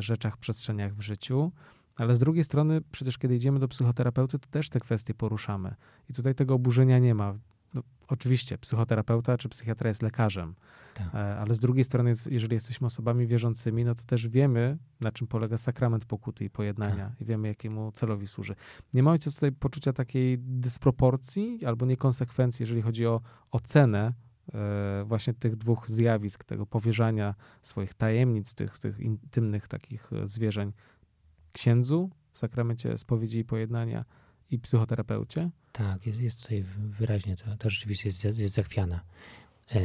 rzeczach, 0.00 0.36
przestrzeniach 0.36 0.94
w 0.94 1.00
życiu. 1.00 1.52
Ale 1.96 2.14
z 2.14 2.18
drugiej 2.18 2.44
strony, 2.44 2.80
przecież 2.92 3.18
kiedy 3.18 3.36
idziemy 3.36 3.58
do 3.58 3.68
psychoterapeuty, 3.68 4.38
to 4.38 4.48
też 4.48 4.68
te 4.68 4.80
kwestie 4.80 5.14
poruszamy. 5.14 5.74
I 6.10 6.12
tutaj 6.12 6.34
tego 6.34 6.54
oburzenia 6.54 6.98
nie 6.98 7.14
ma. 7.14 7.34
No, 7.74 7.82
oczywiście, 8.08 8.58
psychoterapeuta 8.58 9.38
czy 9.38 9.48
psychiatra 9.48 9.88
jest 9.88 10.02
lekarzem, 10.02 10.54
tak. 10.94 11.14
E, 11.14 11.38
ale 11.38 11.54
z 11.54 11.58
drugiej 11.58 11.84
strony, 11.84 12.12
jeżeli 12.30 12.54
jesteśmy 12.54 12.86
osobami 12.86 13.26
wierzącymi, 13.26 13.84
no 13.84 13.94
to 13.94 14.02
też 14.02 14.28
wiemy, 14.28 14.78
na 15.00 15.12
czym 15.12 15.26
polega 15.26 15.58
sakrament 15.58 16.04
pokuty 16.04 16.44
i 16.44 16.50
pojednania 16.50 17.08
tak. 17.08 17.20
i 17.20 17.24
wiemy, 17.24 17.48
jakiemu 17.48 17.92
celowi 17.92 18.26
służy. 18.26 18.54
Nie 18.94 19.02
ma 19.02 19.10
ojciec 19.10 19.34
tutaj 19.34 19.52
poczucia 19.52 19.92
takiej 19.92 20.38
dysproporcji 20.38 21.64
albo 21.64 21.86
niekonsekwencji, 21.86 22.62
jeżeli 22.62 22.82
chodzi 22.82 23.06
o 23.06 23.20
ocenę 23.50 24.12
e, 24.54 25.04
właśnie 25.06 25.34
tych 25.34 25.56
dwóch 25.56 25.90
zjawisk, 25.90 26.44
tego 26.44 26.66
powierzania 26.66 27.34
swoich 27.62 27.94
tajemnic, 27.94 28.54
tych, 28.54 28.78
tych 28.78 29.00
intymnych 29.00 29.68
takich 29.68 30.12
e, 30.12 30.28
zwierzeń 30.28 30.72
księdzu 31.56 32.10
w 32.32 32.38
sakramencie 32.38 32.98
spowiedzi 32.98 33.38
i 33.38 33.44
pojednania 33.44 34.04
i 34.50 34.58
psychoterapeucie? 34.58 35.50
Tak, 35.72 36.06
jest, 36.06 36.20
jest 36.20 36.42
tutaj 36.42 36.64
wyraźnie, 36.78 37.36
to, 37.36 37.56
to 37.58 37.70
rzeczywiście 37.70 38.08
jest, 38.08 38.24
jest 38.24 38.54
zachwiana. 38.54 39.00
E, 39.74 39.80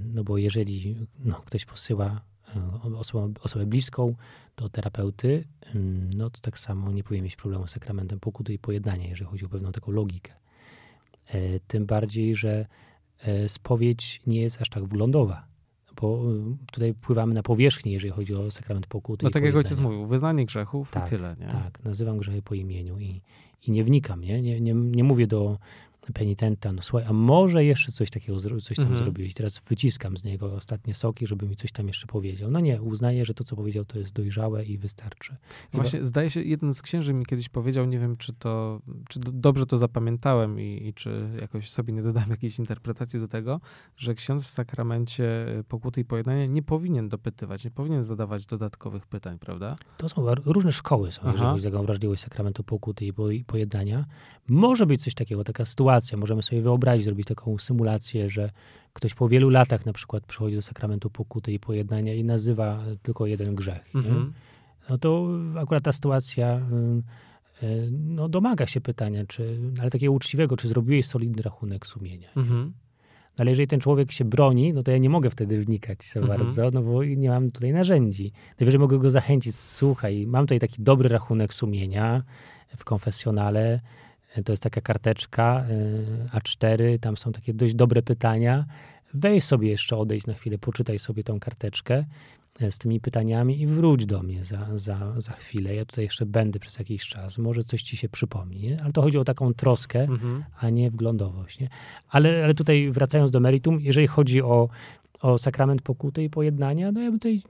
no 0.00 0.24
bo 0.24 0.38
jeżeli 0.38 1.06
no, 1.18 1.42
ktoś 1.46 1.64
posyła 1.64 2.20
e, 2.56 2.96
osobę, 2.96 3.32
osobę 3.40 3.66
bliską 3.66 4.14
do 4.56 4.68
terapeuty, 4.68 5.44
mm, 5.74 6.14
no 6.14 6.30
to 6.30 6.40
tak 6.40 6.58
samo 6.58 6.92
nie 6.92 7.04
powinien 7.04 7.24
mieć 7.24 7.36
problemu 7.36 7.66
z 7.66 7.70
sakramentem 7.70 8.20
pokuty 8.20 8.52
i 8.52 8.58
pojednania, 8.58 9.08
jeżeli 9.08 9.30
chodzi 9.30 9.44
o 9.44 9.48
pewną 9.48 9.72
taką 9.72 9.92
logikę. 9.92 10.32
E, 11.26 11.60
tym 11.60 11.86
bardziej, 11.86 12.36
że 12.36 12.66
spowiedź 13.48 14.22
nie 14.26 14.40
jest 14.40 14.62
aż 14.62 14.68
tak 14.68 14.84
wyglądowa 14.84 15.51
bo 16.00 16.22
tutaj 16.72 16.94
pływamy 16.94 17.34
na 17.34 17.42
powierzchni, 17.42 17.92
jeżeli 17.92 18.12
chodzi 18.12 18.34
o 18.34 18.50
sakrament 18.50 18.86
pokuty. 18.86 19.24
No 19.24 19.30
tak 19.30 19.42
jak 19.42 19.56
ojciec 19.56 19.80
mówił, 19.80 20.06
wyznanie 20.06 20.46
grzechów 20.46 20.90
tak, 20.90 21.06
i 21.06 21.10
tyle. 21.10 21.36
Nie? 21.40 21.46
Tak, 21.46 21.84
nazywam 21.84 22.18
grzechy 22.18 22.42
po 22.42 22.54
imieniu 22.54 22.98
i, 22.98 23.20
i 23.62 23.70
nie 23.70 23.84
wnikam, 23.84 24.20
nie? 24.20 24.42
Nie, 24.42 24.60
nie, 24.60 24.74
nie 24.74 25.04
mówię 25.04 25.26
do 25.26 25.58
penitenta, 26.14 26.72
no 26.72 26.82
słuchaj, 26.82 27.08
a 27.08 27.12
może 27.12 27.64
jeszcze 27.64 27.92
coś 27.92 28.10
takiego, 28.10 28.40
coś 28.40 28.76
tam 28.76 28.84
mhm. 28.84 29.02
zrobiłeś, 29.02 29.34
teraz 29.34 29.60
wyciskam 29.68 30.16
z 30.16 30.24
niego 30.24 30.54
ostatnie 30.54 30.94
soki, 30.94 31.26
żeby 31.26 31.48
mi 31.48 31.56
coś 31.56 31.72
tam 31.72 31.86
jeszcze 31.86 32.06
powiedział. 32.06 32.50
No 32.50 32.60
nie, 32.60 32.82
uznaję, 32.82 33.24
że 33.24 33.34
to, 33.34 33.44
co 33.44 33.56
powiedział, 33.56 33.84
to 33.84 33.98
jest 33.98 34.12
dojrzałe 34.12 34.64
i 34.64 34.78
wystarczy. 34.78 35.36
Właśnie, 35.72 36.04
zdaje 36.06 36.30
się, 36.30 36.42
jeden 36.42 36.74
z 36.74 36.82
księży 36.82 37.14
mi 37.14 37.26
kiedyś 37.26 37.48
powiedział, 37.48 37.86
nie 37.86 37.98
wiem, 37.98 38.16
czy 38.16 38.32
to, 38.32 38.80
czy 39.08 39.20
dobrze 39.20 39.66
to 39.66 39.78
zapamiętałem 39.78 40.60
i, 40.60 40.86
i 40.88 40.94
czy 40.94 41.28
jakoś 41.40 41.70
sobie 41.70 41.92
nie 41.92 42.02
dodam 42.02 42.30
jakiejś 42.30 42.58
interpretacji 42.58 43.20
do 43.20 43.28
tego, 43.28 43.60
że 43.96 44.14
ksiądz 44.14 44.44
w 44.44 44.50
sakramencie 44.50 45.58
y, 45.58 45.64
pokuty 45.64 46.00
i 46.00 46.04
pojednania 46.04 46.46
nie 46.46 46.62
powinien 46.62 47.08
dopytywać, 47.08 47.64
nie 47.64 47.70
powinien 47.70 48.04
zadawać 48.04 48.46
dodatkowych 48.46 49.06
pytań, 49.06 49.38
prawda? 49.38 49.76
To 49.96 50.08
są 50.08 50.34
różne 50.34 50.72
szkoły 50.72 51.12
są, 51.12 51.20
Aha. 51.22 51.32
jeżeli 51.32 51.52
chodzi 51.52 51.76
o 51.76 51.82
wrażliwość 51.82 52.22
sakramentu 52.22 52.64
pokuty 52.64 53.04
i 53.04 53.44
pojednania. 53.44 54.04
Może 54.48 54.86
być 54.86 55.02
coś 55.02 55.14
takiego, 55.14 55.44
taka 55.44 55.64
sytuacja. 55.64 55.91
Możemy 56.16 56.42
sobie 56.42 56.62
wyobrazić, 56.62 57.04
zrobić 57.04 57.26
taką 57.26 57.58
symulację, 57.58 58.30
że 58.30 58.50
ktoś 58.92 59.14
po 59.14 59.28
wielu 59.28 59.50
latach 59.50 59.86
na 59.86 59.92
przykład 59.92 60.26
przychodzi 60.26 60.56
do 60.56 60.62
sakramentu 60.62 61.10
pokuty 61.10 61.52
i 61.52 61.58
pojednania 61.58 62.14
i 62.14 62.24
nazywa 62.24 62.84
tylko 63.02 63.26
jeden 63.26 63.54
grzech. 63.54 63.94
Mhm. 63.94 64.32
No 64.90 64.98
to 64.98 65.28
akurat 65.58 65.82
ta 65.82 65.92
sytuacja 65.92 66.60
y, 67.62 67.66
y, 67.66 67.88
no, 67.92 68.28
domaga 68.28 68.66
się 68.66 68.80
pytania, 68.80 69.24
czy, 69.26 69.58
ale 69.80 69.90
takiego 69.90 70.12
uczciwego, 70.12 70.56
czy 70.56 70.68
zrobiłeś 70.68 71.06
solidny 71.06 71.42
rachunek 71.42 71.86
sumienia. 71.86 72.28
Mhm. 72.36 72.72
Ale 73.38 73.50
jeżeli 73.50 73.68
ten 73.68 73.80
człowiek 73.80 74.12
się 74.12 74.24
broni, 74.24 74.72
no 74.72 74.82
to 74.82 74.90
ja 74.90 74.98
nie 74.98 75.10
mogę 75.10 75.30
wtedy 75.30 75.64
wnikać 75.64 76.04
za 76.04 76.20
mhm. 76.20 76.38
bardzo, 76.38 76.70
no 76.70 76.82
bo 76.82 77.04
nie 77.04 77.28
mam 77.28 77.50
tutaj 77.50 77.72
narzędzi. 77.72 78.32
Najwyżej 78.60 78.80
mogę 78.80 78.98
go 78.98 79.10
zachęcić, 79.10 79.54
słuchaj, 79.54 80.26
mam 80.26 80.44
tutaj 80.44 80.58
taki 80.58 80.82
dobry 80.82 81.08
rachunek 81.08 81.54
sumienia 81.54 82.22
w 82.76 82.84
konfesjonale, 82.84 83.80
to 84.44 84.52
jest 84.52 84.62
taka 84.62 84.80
karteczka 84.80 85.64
y, 86.34 86.36
A4, 86.38 86.98
tam 86.98 87.16
są 87.16 87.32
takie 87.32 87.54
dość 87.54 87.74
dobre 87.74 88.02
pytania. 88.02 88.64
weź 89.14 89.44
sobie 89.44 89.68
jeszcze, 89.68 89.96
odejdź 89.96 90.26
na 90.26 90.34
chwilę, 90.34 90.58
poczytaj 90.58 90.98
sobie 90.98 91.24
tą 91.24 91.40
karteczkę 91.40 92.04
e, 92.60 92.70
z 92.72 92.78
tymi 92.78 93.00
pytaniami 93.00 93.60
i 93.60 93.66
wróć 93.66 94.06
do 94.06 94.22
mnie 94.22 94.44
za, 94.44 94.78
za, 94.78 95.20
za 95.20 95.32
chwilę. 95.32 95.74
Ja 95.74 95.84
tutaj 95.84 96.04
jeszcze 96.04 96.26
będę 96.26 96.58
przez 96.58 96.78
jakiś 96.78 97.08
czas, 97.08 97.38
może 97.38 97.64
coś 97.64 97.82
ci 97.82 97.96
się 97.96 98.08
przypomni. 98.08 98.60
Nie? 98.60 98.82
Ale 98.82 98.92
to 98.92 99.02
chodzi 99.02 99.18
o 99.18 99.24
taką 99.24 99.54
troskę, 99.54 100.00
Mhm. 100.02 100.44
a 100.60 100.70
nie 100.70 100.90
wglądowość. 100.90 101.60
Nie? 101.60 101.68
Ale, 102.08 102.44
ale 102.44 102.54
tutaj 102.54 102.90
wracając 102.90 103.30
do 103.30 103.40
meritum, 103.40 103.80
jeżeli 103.80 104.06
chodzi 104.06 104.42
o, 104.42 104.68
o 105.20 105.38
sakrament 105.38 105.82
pokuty 105.82 106.22
i 106.24 106.30
pojednania, 106.30 106.92
no 106.92 107.00
ja 107.00 107.10
bym 107.10 107.18
tutaj, 107.20 107.42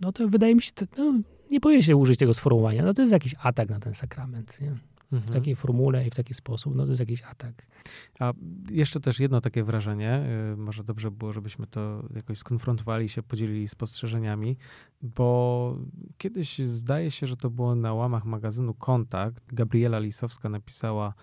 no 0.00 0.12
to 0.12 0.28
wydaje 0.28 0.54
mi 0.54 0.62
się, 0.62 0.72
no, 0.98 1.14
nie 1.50 1.60
boję 1.60 1.82
się 1.82 1.96
użyć 1.96 2.18
tego 2.18 2.34
sformułowania, 2.34 2.84
no 2.84 2.94
to 2.94 3.02
jest 3.02 3.12
jakiś 3.12 3.34
atak 3.42 3.68
na 3.70 3.80
ten 3.80 3.94
sakrament. 3.94 4.60
Nie? 4.60 4.72
W 5.10 5.14
Mhm. 5.14 5.32
takiej 5.32 5.56
formule 5.56 6.06
i 6.06 6.10
w 6.10 6.14
taki 6.14 6.34
sposób, 6.34 6.74
no 6.74 6.82
to 6.84 6.88
jest 6.88 7.00
jakiś 7.00 7.22
atak. 7.22 7.66
A 8.18 8.32
jeszcze 8.70 9.00
też 9.00 9.20
jedno 9.20 9.40
takie 9.40 9.64
wrażenie, 9.64 10.26
y, 10.52 10.56
może 10.56 10.84
dobrze 10.84 11.10
było, 11.10 11.32
żebyśmy 11.32 11.66
to 11.66 12.02
jakoś 12.14 12.38
skonfrontowali 12.38 13.08
się 13.08 13.22
podzielili 13.22 13.68
spostrzeżeniami, 13.68 14.56
bo 15.02 15.76
kiedyś 16.18 16.58
zdaje 16.58 17.10
się, 17.10 17.26
że 17.26 17.36
to 17.36 17.50
było 17.50 17.74
na 17.74 17.94
łamach 17.94 18.24
magazynu 18.24 18.74
Kontakt. 18.74 19.54
Gabriela 19.54 19.98
Lisowska 19.98 20.48
napisała 20.48 21.14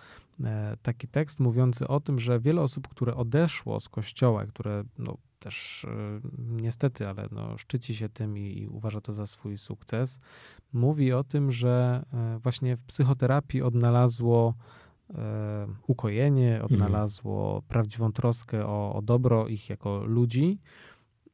taki 0.82 1.08
tekst 1.08 1.40
mówiący 1.40 1.88
o 1.88 2.00
tym, 2.00 2.18
że 2.18 2.40
wiele 2.40 2.62
osób, 2.62 2.88
które 2.88 3.14
odeszło 3.14 3.80
z 3.80 3.88
kościoła, 3.88 4.46
które 4.46 4.84
no, 4.98 5.16
też 5.38 5.84
y, 5.84 5.88
niestety, 6.38 7.08
ale 7.08 7.28
no, 7.30 7.58
szczyci 7.58 7.96
się 7.96 8.08
tym 8.08 8.38
i, 8.38 8.58
i 8.58 8.68
uważa 8.68 9.00
to 9.00 9.12
za 9.12 9.26
swój 9.26 9.58
sukces, 9.58 10.20
mówi 10.72 11.12
o 11.12 11.24
tym, 11.24 11.52
że 11.52 12.04
e, 12.12 12.38
właśnie 12.38 12.76
w 12.76 12.82
psychoterapii 12.82 13.62
odnalazło 13.62 14.54
e, 15.14 15.66
ukojenie, 15.86 16.62
odnalazło 16.62 17.62
prawdziwą 17.68 18.12
troskę 18.12 18.66
o, 18.66 18.94
o 18.94 19.02
dobro 19.02 19.48
ich 19.48 19.70
jako 19.70 20.04
ludzi. 20.04 20.58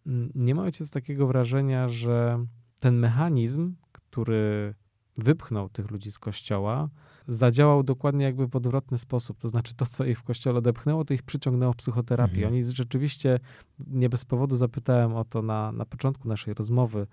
Mm, 0.06 0.32
Nie 0.34 0.54
ma 0.54 0.62
ojciec 0.62 0.90
takiego 0.90 1.26
wrażenia, 1.26 1.88
że 1.88 2.46
ten 2.80 2.98
mechanizm, 2.98 3.74
który 3.92 4.74
wypchnął 5.18 5.68
tych 5.68 5.90
ludzi 5.90 6.12
z 6.12 6.18
kościoła, 6.18 6.88
zadziałał 7.28 7.82
dokładnie 7.82 8.24
jakby 8.24 8.48
w 8.48 8.56
odwrotny 8.56 8.98
sposób. 8.98 9.38
To 9.38 9.48
znaczy 9.48 9.74
to, 9.74 9.86
co 9.86 10.04
ich 10.04 10.18
w 10.18 10.22
kościele 10.22 10.58
odepchnęło, 10.58 11.04
to 11.04 11.14
ich 11.14 11.22
przyciągnęło 11.22 11.72
w 11.72 11.76
psychoterapię. 11.76 12.34
Mhm. 12.34 12.52
Oni 12.52 12.64
rzeczywiście, 12.64 13.40
nie 13.86 14.08
bez 14.08 14.24
powodu 14.24 14.56
zapytałem 14.56 15.14
o 15.14 15.24
to 15.24 15.42
na, 15.42 15.72
na 15.72 15.84
początku 15.84 16.28
naszej 16.28 16.54
rozmowy, 16.54 17.06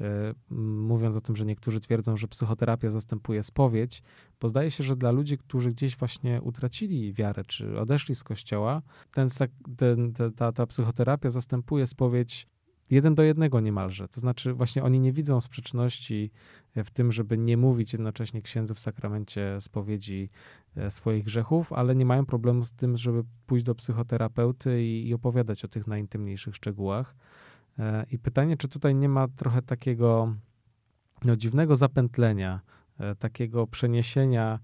m, 0.00 0.86
mówiąc 0.86 1.16
o 1.16 1.20
tym, 1.20 1.36
że 1.36 1.46
niektórzy 1.46 1.80
twierdzą, 1.80 2.16
że 2.16 2.28
psychoterapia 2.28 2.90
zastępuje 2.90 3.42
spowiedź, 3.42 4.02
bo 4.40 4.48
zdaje 4.48 4.70
się, 4.70 4.84
że 4.84 4.96
dla 4.96 5.10
ludzi, 5.10 5.38
którzy 5.38 5.70
gdzieś 5.70 5.96
właśnie 5.96 6.42
utracili 6.42 7.12
wiarę, 7.12 7.44
czy 7.44 7.80
odeszli 7.80 8.14
z 8.14 8.24
kościoła, 8.24 8.82
ten, 9.12 9.28
ten, 9.76 10.12
te- 10.12 10.30
ta, 10.30 10.52
ta 10.52 10.66
psychoterapia 10.66 11.30
zastępuje 11.30 11.86
spowiedź 11.86 12.46
jeden 12.90 13.14
do 13.14 13.22
jednego 13.22 13.60
niemalże. 13.60 14.08
To 14.08 14.20
znaczy 14.20 14.54
właśnie 14.54 14.82
oni 14.82 15.00
nie 15.00 15.12
widzą 15.12 15.40
sprzeczności 15.40 16.30
w 16.76 16.90
tym, 16.90 17.12
żeby 17.12 17.38
nie 17.38 17.56
mówić 17.56 17.92
jednocześnie 17.92 18.42
księdzu 18.42 18.74
w 18.74 18.80
sakramencie 18.80 19.56
spowiedzi 19.60 20.30
e, 20.76 20.90
swoich 20.90 21.24
grzechów, 21.24 21.72
ale 21.72 21.94
nie 21.94 22.06
mają 22.06 22.26
problemu 22.26 22.64
z 22.64 22.72
tym, 22.72 22.96
żeby 22.96 23.24
pójść 23.46 23.64
do 23.64 23.74
psychoterapeuty 23.74 24.84
i, 24.84 25.08
i 25.08 25.14
opowiadać 25.14 25.64
o 25.64 25.68
tych 25.68 25.86
najintymniejszych 25.86 26.56
szczegółach. 26.56 27.14
E, 27.78 28.06
I 28.10 28.18
pytanie, 28.18 28.56
czy 28.56 28.68
tutaj 28.68 28.94
nie 28.94 29.08
ma 29.08 29.28
trochę 29.28 29.62
takiego 29.62 30.34
no, 31.24 31.36
dziwnego 31.36 31.76
zapętlenia, 31.76 32.60
e, 32.98 33.14
takiego 33.14 33.66
przeniesienia 33.66 34.58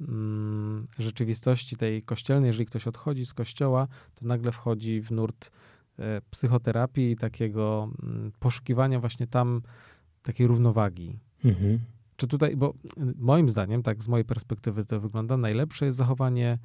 mm, 0.00 0.86
rzeczywistości 0.98 1.76
tej 1.76 2.02
kościelnej. 2.02 2.48
Jeżeli 2.48 2.66
ktoś 2.66 2.86
odchodzi 2.86 3.26
z 3.26 3.34
kościoła, 3.34 3.88
to 4.14 4.26
nagle 4.26 4.52
wchodzi 4.52 5.00
w 5.00 5.10
nurt 5.10 5.46
e, 5.46 5.52
psychoterapii 6.30 7.10
i 7.10 7.16
takiego 7.16 7.90
mm, 8.02 8.32
poszukiwania 8.40 9.00
właśnie 9.00 9.26
tam 9.26 9.62
takiej 10.22 10.46
równowagi. 10.46 11.18
Mhm. 11.44 11.78
Czy 12.16 12.26
tutaj, 12.26 12.56
bo 12.56 12.70
y, 12.70 13.14
moim 13.18 13.48
zdaniem, 13.48 13.82
tak 13.82 14.02
z 14.02 14.08
mojej 14.08 14.24
perspektywy 14.24 14.84
to 14.84 15.00
wygląda, 15.00 15.36
najlepsze 15.36 15.86
jest 15.86 15.98
zachowanie 15.98 16.58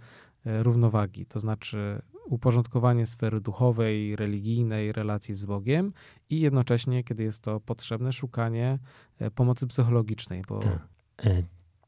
e, 0.45 0.63
równowagi, 0.63 1.25
to 1.25 1.39
znaczy 1.39 2.01
uporządkowanie 2.25 3.05
sfery 3.05 3.41
duchowej, 3.41 4.15
religijnej, 4.15 4.91
relacji 4.91 5.35
z 5.35 5.45
Bogiem 5.45 5.93
i 6.29 6.39
jednocześnie, 6.39 7.03
kiedy 7.03 7.23
jest 7.23 7.39
to 7.39 7.59
potrzebne, 7.59 8.13
szukanie 8.13 8.79
e, 9.19 9.31
pomocy 9.31 9.67
psychologicznej, 9.67 10.41
bo 10.47 10.59
Tak. 10.59 10.87
E, 11.25 11.43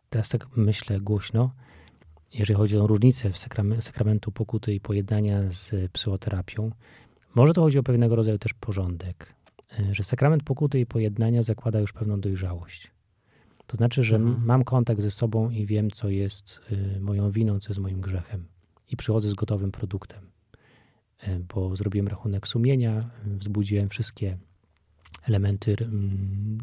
Teraz 0.10 0.30
tak 0.30 0.48
myślę 0.58 1.00
głośno, 1.02 1.52
jeżeli 2.34 2.58
chodzi 2.58 2.78
o 2.78 2.88
różnicę 2.88 3.30
w 3.30 3.38
sakrame- 3.38 3.82
sakramentu 3.82 4.32
pokuty 4.32 4.74
i 4.74 4.80
pojednania 4.80 5.50
z 5.50 5.92
psychoterapią, 5.92 6.72
może 7.36 7.54
to 7.54 7.62
chodzi 7.62 7.80
o 7.80 7.84
pewnego 7.84 8.16
rodzaju 8.16 8.38
też 8.38 8.54
porządek, 8.54 9.36
e, 9.80 9.96
że 9.96 10.04
sakrament 10.04 10.44
pokuty 10.44 10.80
i 10.80 10.86
pojednania 10.86 11.44
zakłada 11.44 11.80
już 11.80 11.94
pewną 11.94 12.20
dojrzałość. 12.20 12.92
To 13.68 13.78
znaczy, 13.78 14.04
że 14.04 14.16
Mhm. 14.16 14.46
mam 14.46 14.64
kontakt 14.64 15.02
ze 15.02 15.12
sobą 15.12 15.50
i 15.50 15.66
wiem, 15.66 15.92
co 15.92 16.10
jest 16.10 16.60
y, 16.72 17.00
moją 17.02 17.32
winą, 17.32 17.60
co 17.60 17.70
jest 17.70 17.80
moim 17.80 18.02
grzechem. 18.02 18.46
I 18.90 18.98
przychodzę 18.98 19.30
z 19.30 19.34
gotowym 19.34 19.72
produktem, 19.72 20.30
E, 21.20 21.40
bo 21.40 21.76
zrobiłem 21.76 22.08
rachunek 22.08 22.48
sumienia, 22.48 23.10
wzbudziłem 23.26 23.90
wszystkie 23.90 24.38
elementy 25.24 25.76
mm, 25.82 26.58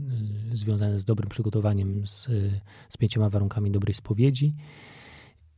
związane 0.52 1.00
z 1.00 1.04
dobrym 1.04 1.28
przygotowaniem, 1.28 2.06
z, 2.06 2.28
z 2.88 2.96
pięcioma 2.96 3.30
warunkami 3.30 3.70
dobrej 3.70 3.94
spowiedzi 3.94 4.54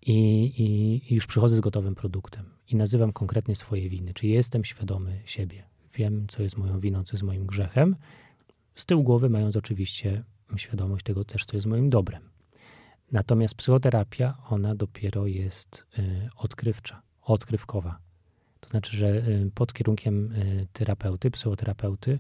i, 0.09 0.45
i, 0.63 1.13
i 1.13 1.15
już 1.15 1.27
przychodzę 1.27 1.57
z 1.57 1.61
gotowym 1.61 1.95
produktem 1.95 2.45
i 2.69 2.77
nazywam 2.77 3.13
konkretnie 3.13 3.57
swoje 3.57 3.89
winy. 3.89 4.15
Czy 4.15 4.27
jestem 4.27 4.65
świadomy 4.65 5.21
siebie? 5.25 5.65
Wiem, 5.95 6.27
co 6.29 6.43
jest 6.43 6.57
moją 6.57 6.79
winą, 6.79 7.05
co 7.05 7.13
jest 7.13 7.23
moim 7.23 7.47
grzechem. 7.47 7.97
Z 8.75 8.87
tyłu 8.87 9.03
głowy 9.03 9.29
mając 9.29 9.57
oczywiście 9.57 10.25
świadomość 10.57 11.05
tego 11.05 11.25
też, 11.25 11.47
co 11.47 11.57
jest 11.57 11.67
moim 11.67 11.91
dobrem. 11.91 12.23
Natomiast 13.13 13.55
psychoterapia, 13.55 14.39
ona 14.49 14.75
dopiero 14.75 15.27
jest 15.27 15.87
y, 15.99 16.29
odkrywcza, 16.37 17.03
odkrywkowa. 17.23 17.99
To 18.61 18.69
znaczy, 18.69 18.97
że 18.97 19.09
y, 19.09 19.51
pod 19.55 19.73
kierunkiem 19.73 20.33
y, 20.33 20.67
terapeuty, 20.73 21.31
psychoterapeuty, 21.31 22.19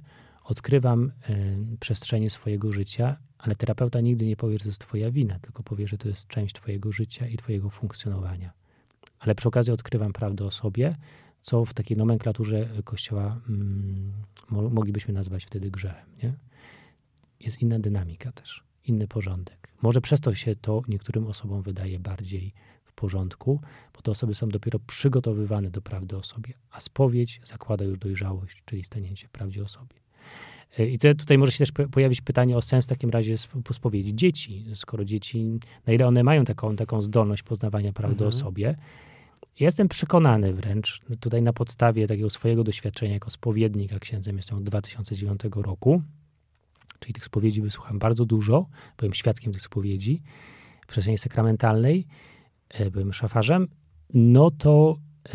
odkrywam 0.48 1.12
y, 1.30 1.76
przestrzenie 1.80 2.30
swojego 2.30 2.72
życia, 2.72 3.16
ale 3.38 3.54
terapeuta 3.56 4.00
nigdy 4.00 4.26
nie 4.26 4.36
powie, 4.36 4.58
że 4.58 4.58
to 4.58 4.68
jest 4.68 4.80
twoja 4.80 5.10
wina, 5.10 5.38
tylko 5.38 5.62
powie, 5.62 5.88
że 5.88 5.98
to 5.98 6.08
jest 6.08 6.26
część 6.26 6.54
twojego 6.54 6.92
życia 6.92 7.26
i 7.26 7.36
twojego 7.36 7.70
funkcjonowania. 7.70 8.52
Ale 9.18 9.34
przy 9.34 9.48
okazji 9.48 9.72
odkrywam 9.72 10.12
prawdę 10.12 10.44
o 10.44 10.50
sobie, 10.50 10.96
co 11.40 11.64
w 11.64 11.74
takiej 11.74 11.96
nomenklaturze 11.96 12.68
Kościoła 12.84 13.40
mm, 13.48 14.12
mo- 14.50 14.70
moglibyśmy 14.70 15.14
nazwać 15.14 15.44
wtedy 15.44 15.70
grzechem. 15.70 16.06
Nie? 16.22 16.34
Jest 17.40 17.62
inna 17.62 17.78
dynamika 17.78 18.32
też, 18.32 18.64
inny 18.84 19.08
porządek. 19.08 19.68
Może 19.82 20.00
przez 20.00 20.20
to 20.20 20.34
się 20.34 20.56
to 20.56 20.82
niektórym 20.88 21.26
osobom 21.26 21.62
wydaje 21.62 21.98
bardziej 21.98 22.52
w 22.84 22.92
porządku, 22.92 23.60
bo 23.94 24.02
te 24.02 24.10
osoby 24.10 24.34
są 24.34 24.48
dopiero 24.48 24.78
przygotowywane 24.78 25.70
do 25.70 25.82
prawdy 25.82 26.16
o 26.16 26.22
sobie, 26.22 26.54
a 26.70 26.80
spowiedź 26.80 27.40
zakłada 27.44 27.84
już 27.84 27.98
dojrzałość, 27.98 28.62
czyli 28.64 28.84
stanięcie 28.84 29.28
w 29.28 29.30
prawdzie 29.30 29.62
o 29.62 29.68
sobie. 29.68 30.07
I 30.78 30.98
te, 30.98 31.14
tutaj 31.14 31.38
może 31.38 31.52
się 31.52 31.58
też 31.58 31.72
po- 31.72 31.88
pojawić 31.88 32.20
pytanie 32.20 32.56
o 32.56 32.62
sens 32.62 32.84
w 32.84 32.88
takim 32.88 33.10
razie 33.10 33.34
sp- 33.44 33.62
spowiedzi 33.72 34.14
dzieci. 34.14 34.64
Skoro 34.74 35.04
dzieci, 35.04 35.58
na 35.86 35.92
ile 35.92 36.06
one 36.06 36.24
mają 36.24 36.44
taką, 36.44 36.76
taką 36.76 37.02
zdolność 37.02 37.42
poznawania 37.42 37.92
prawdy 37.92 38.24
Mhm. 38.24 38.28
o 38.28 38.32
sobie, 38.32 38.76
Jestem 39.60 39.88
przekonany 39.88 40.52
wręcz, 40.54 41.00
tutaj 41.20 41.42
na 41.42 41.52
podstawie 41.52 42.06
takiego 42.06 42.30
swojego 42.30 42.64
doświadczenia 42.64 43.12
jako 43.12 43.30
spowiednik, 43.30 43.92
a 43.92 43.98
księdzem 43.98 44.36
jestem 44.36 44.58
od 44.58 44.64
2009 44.64 45.40
roku, 45.54 46.02
czyli 47.00 47.14
tych 47.14 47.24
spowiedzi 47.24 47.62
wysłuchałem 47.62 47.98
bardzo 47.98 48.24
dużo, 48.24 48.66
byłem 48.98 49.14
świadkiem 49.14 49.52
tych 49.52 49.62
spowiedzi 49.62 50.22
w 50.82 50.86
przestrzeni 50.86 51.18
sakramentalnej, 51.18 52.06
e, 52.68 52.90
byłem 52.90 53.12
szafarzem, 53.12 53.68
no 54.14 54.50
to 54.50 54.96
e, 55.26 55.30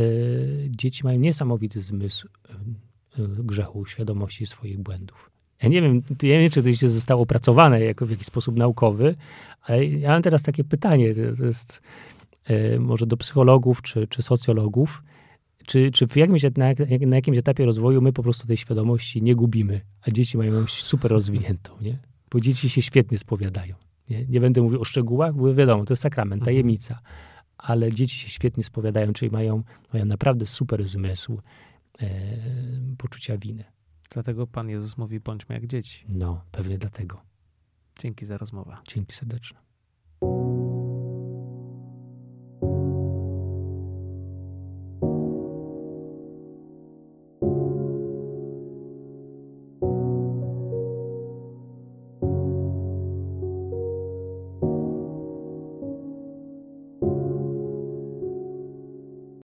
dzieci 0.69 1.03
mają 1.03 1.19
niesamowity 1.19 1.81
zmysł 1.81 2.27
e, 2.49 2.53
grzechu, 3.17 3.85
świadomości 3.85 4.45
swoich 4.45 4.79
błędów. 4.79 5.29
Ja 5.63 5.69
nie 5.69 5.81
wiem, 5.81 6.01
ja 6.23 6.35
nie 6.35 6.39
wiem, 6.39 6.49
czy 6.49 6.63
to 6.63 6.69
jeszcze 6.69 6.89
zostało 6.89 7.21
opracowane 7.21 7.81
jako 7.81 8.05
w 8.05 8.09
jakiś 8.09 8.27
sposób 8.27 8.55
naukowy, 8.55 9.15
ale 9.61 9.85
ja 9.85 10.09
mam 10.09 10.21
teraz 10.21 10.43
takie 10.43 10.63
pytanie, 10.63 11.13
to, 11.37 11.45
jest 11.45 11.81
e, 12.45 12.79
może 12.79 13.05
do 13.05 13.17
psychologów 13.17 13.81
czy, 13.81 14.07
czy 14.07 14.21
socjologów, 14.21 15.03
czy, 15.65 15.91
czy 15.91 16.07
w 16.07 16.15
jakimś, 16.15 16.43
na, 16.43 16.49
na 17.07 17.15
jakimś 17.15 17.37
etapie 17.37 17.65
rozwoju 17.65 18.01
my 18.01 18.13
po 18.13 18.23
prostu 18.23 18.47
tej 18.47 18.57
świadomości 18.57 19.21
nie 19.21 19.35
gubimy, 19.35 19.81
a 20.01 20.11
dzieci 20.11 20.37
mają 20.37 20.53
ją 20.53 20.67
super 20.67 21.11
rozwiniętą, 21.11 21.73
nie? 21.81 21.97
Bo 22.31 22.39
dzieci 22.39 22.69
się 22.69 22.81
świetnie 22.81 23.17
spowiadają. 23.17 23.75
Nie, 24.09 24.25
nie 24.25 24.39
będę 24.39 24.61
mówił 24.61 24.81
o 24.81 24.83
szczegółach, 24.85 25.35
bo 25.35 25.53
wiadomo, 25.53 25.85
to 25.85 25.93
jest 25.93 26.03
sakrament, 26.03 26.41
Mhm. 26.41 26.45
tajemnica, 26.45 26.99
ale 27.57 27.91
dzieci 27.91 28.17
się 28.17 28.29
świetnie 28.29 28.63
spowiadają, 28.63 29.13
czyli 29.13 29.31
mają, 29.31 29.63
mają 29.93 30.05
naprawdę 30.05 30.45
super 30.45 30.85
zmysł 30.85 31.39
poczucia 32.97 33.37
winy. 33.37 33.63
dlatego 34.09 34.47
Pan 34.47 34.69
Jezus 34.69 34.97
mówi, 34.97 35.19
bądźmy 35.19 35.55
jak 35.55 35.67
dzieci. 35.67 36.05
No, 36.09 36.45
pewnie 36.51 36.77
dlatego. 36.77 37.21
Dzięki 37.99 38.25
za 38.25 38.37
rozmowę. 38.37 38.75
Dzięki 38.87 39.15
serdeczne. 39.15 39.62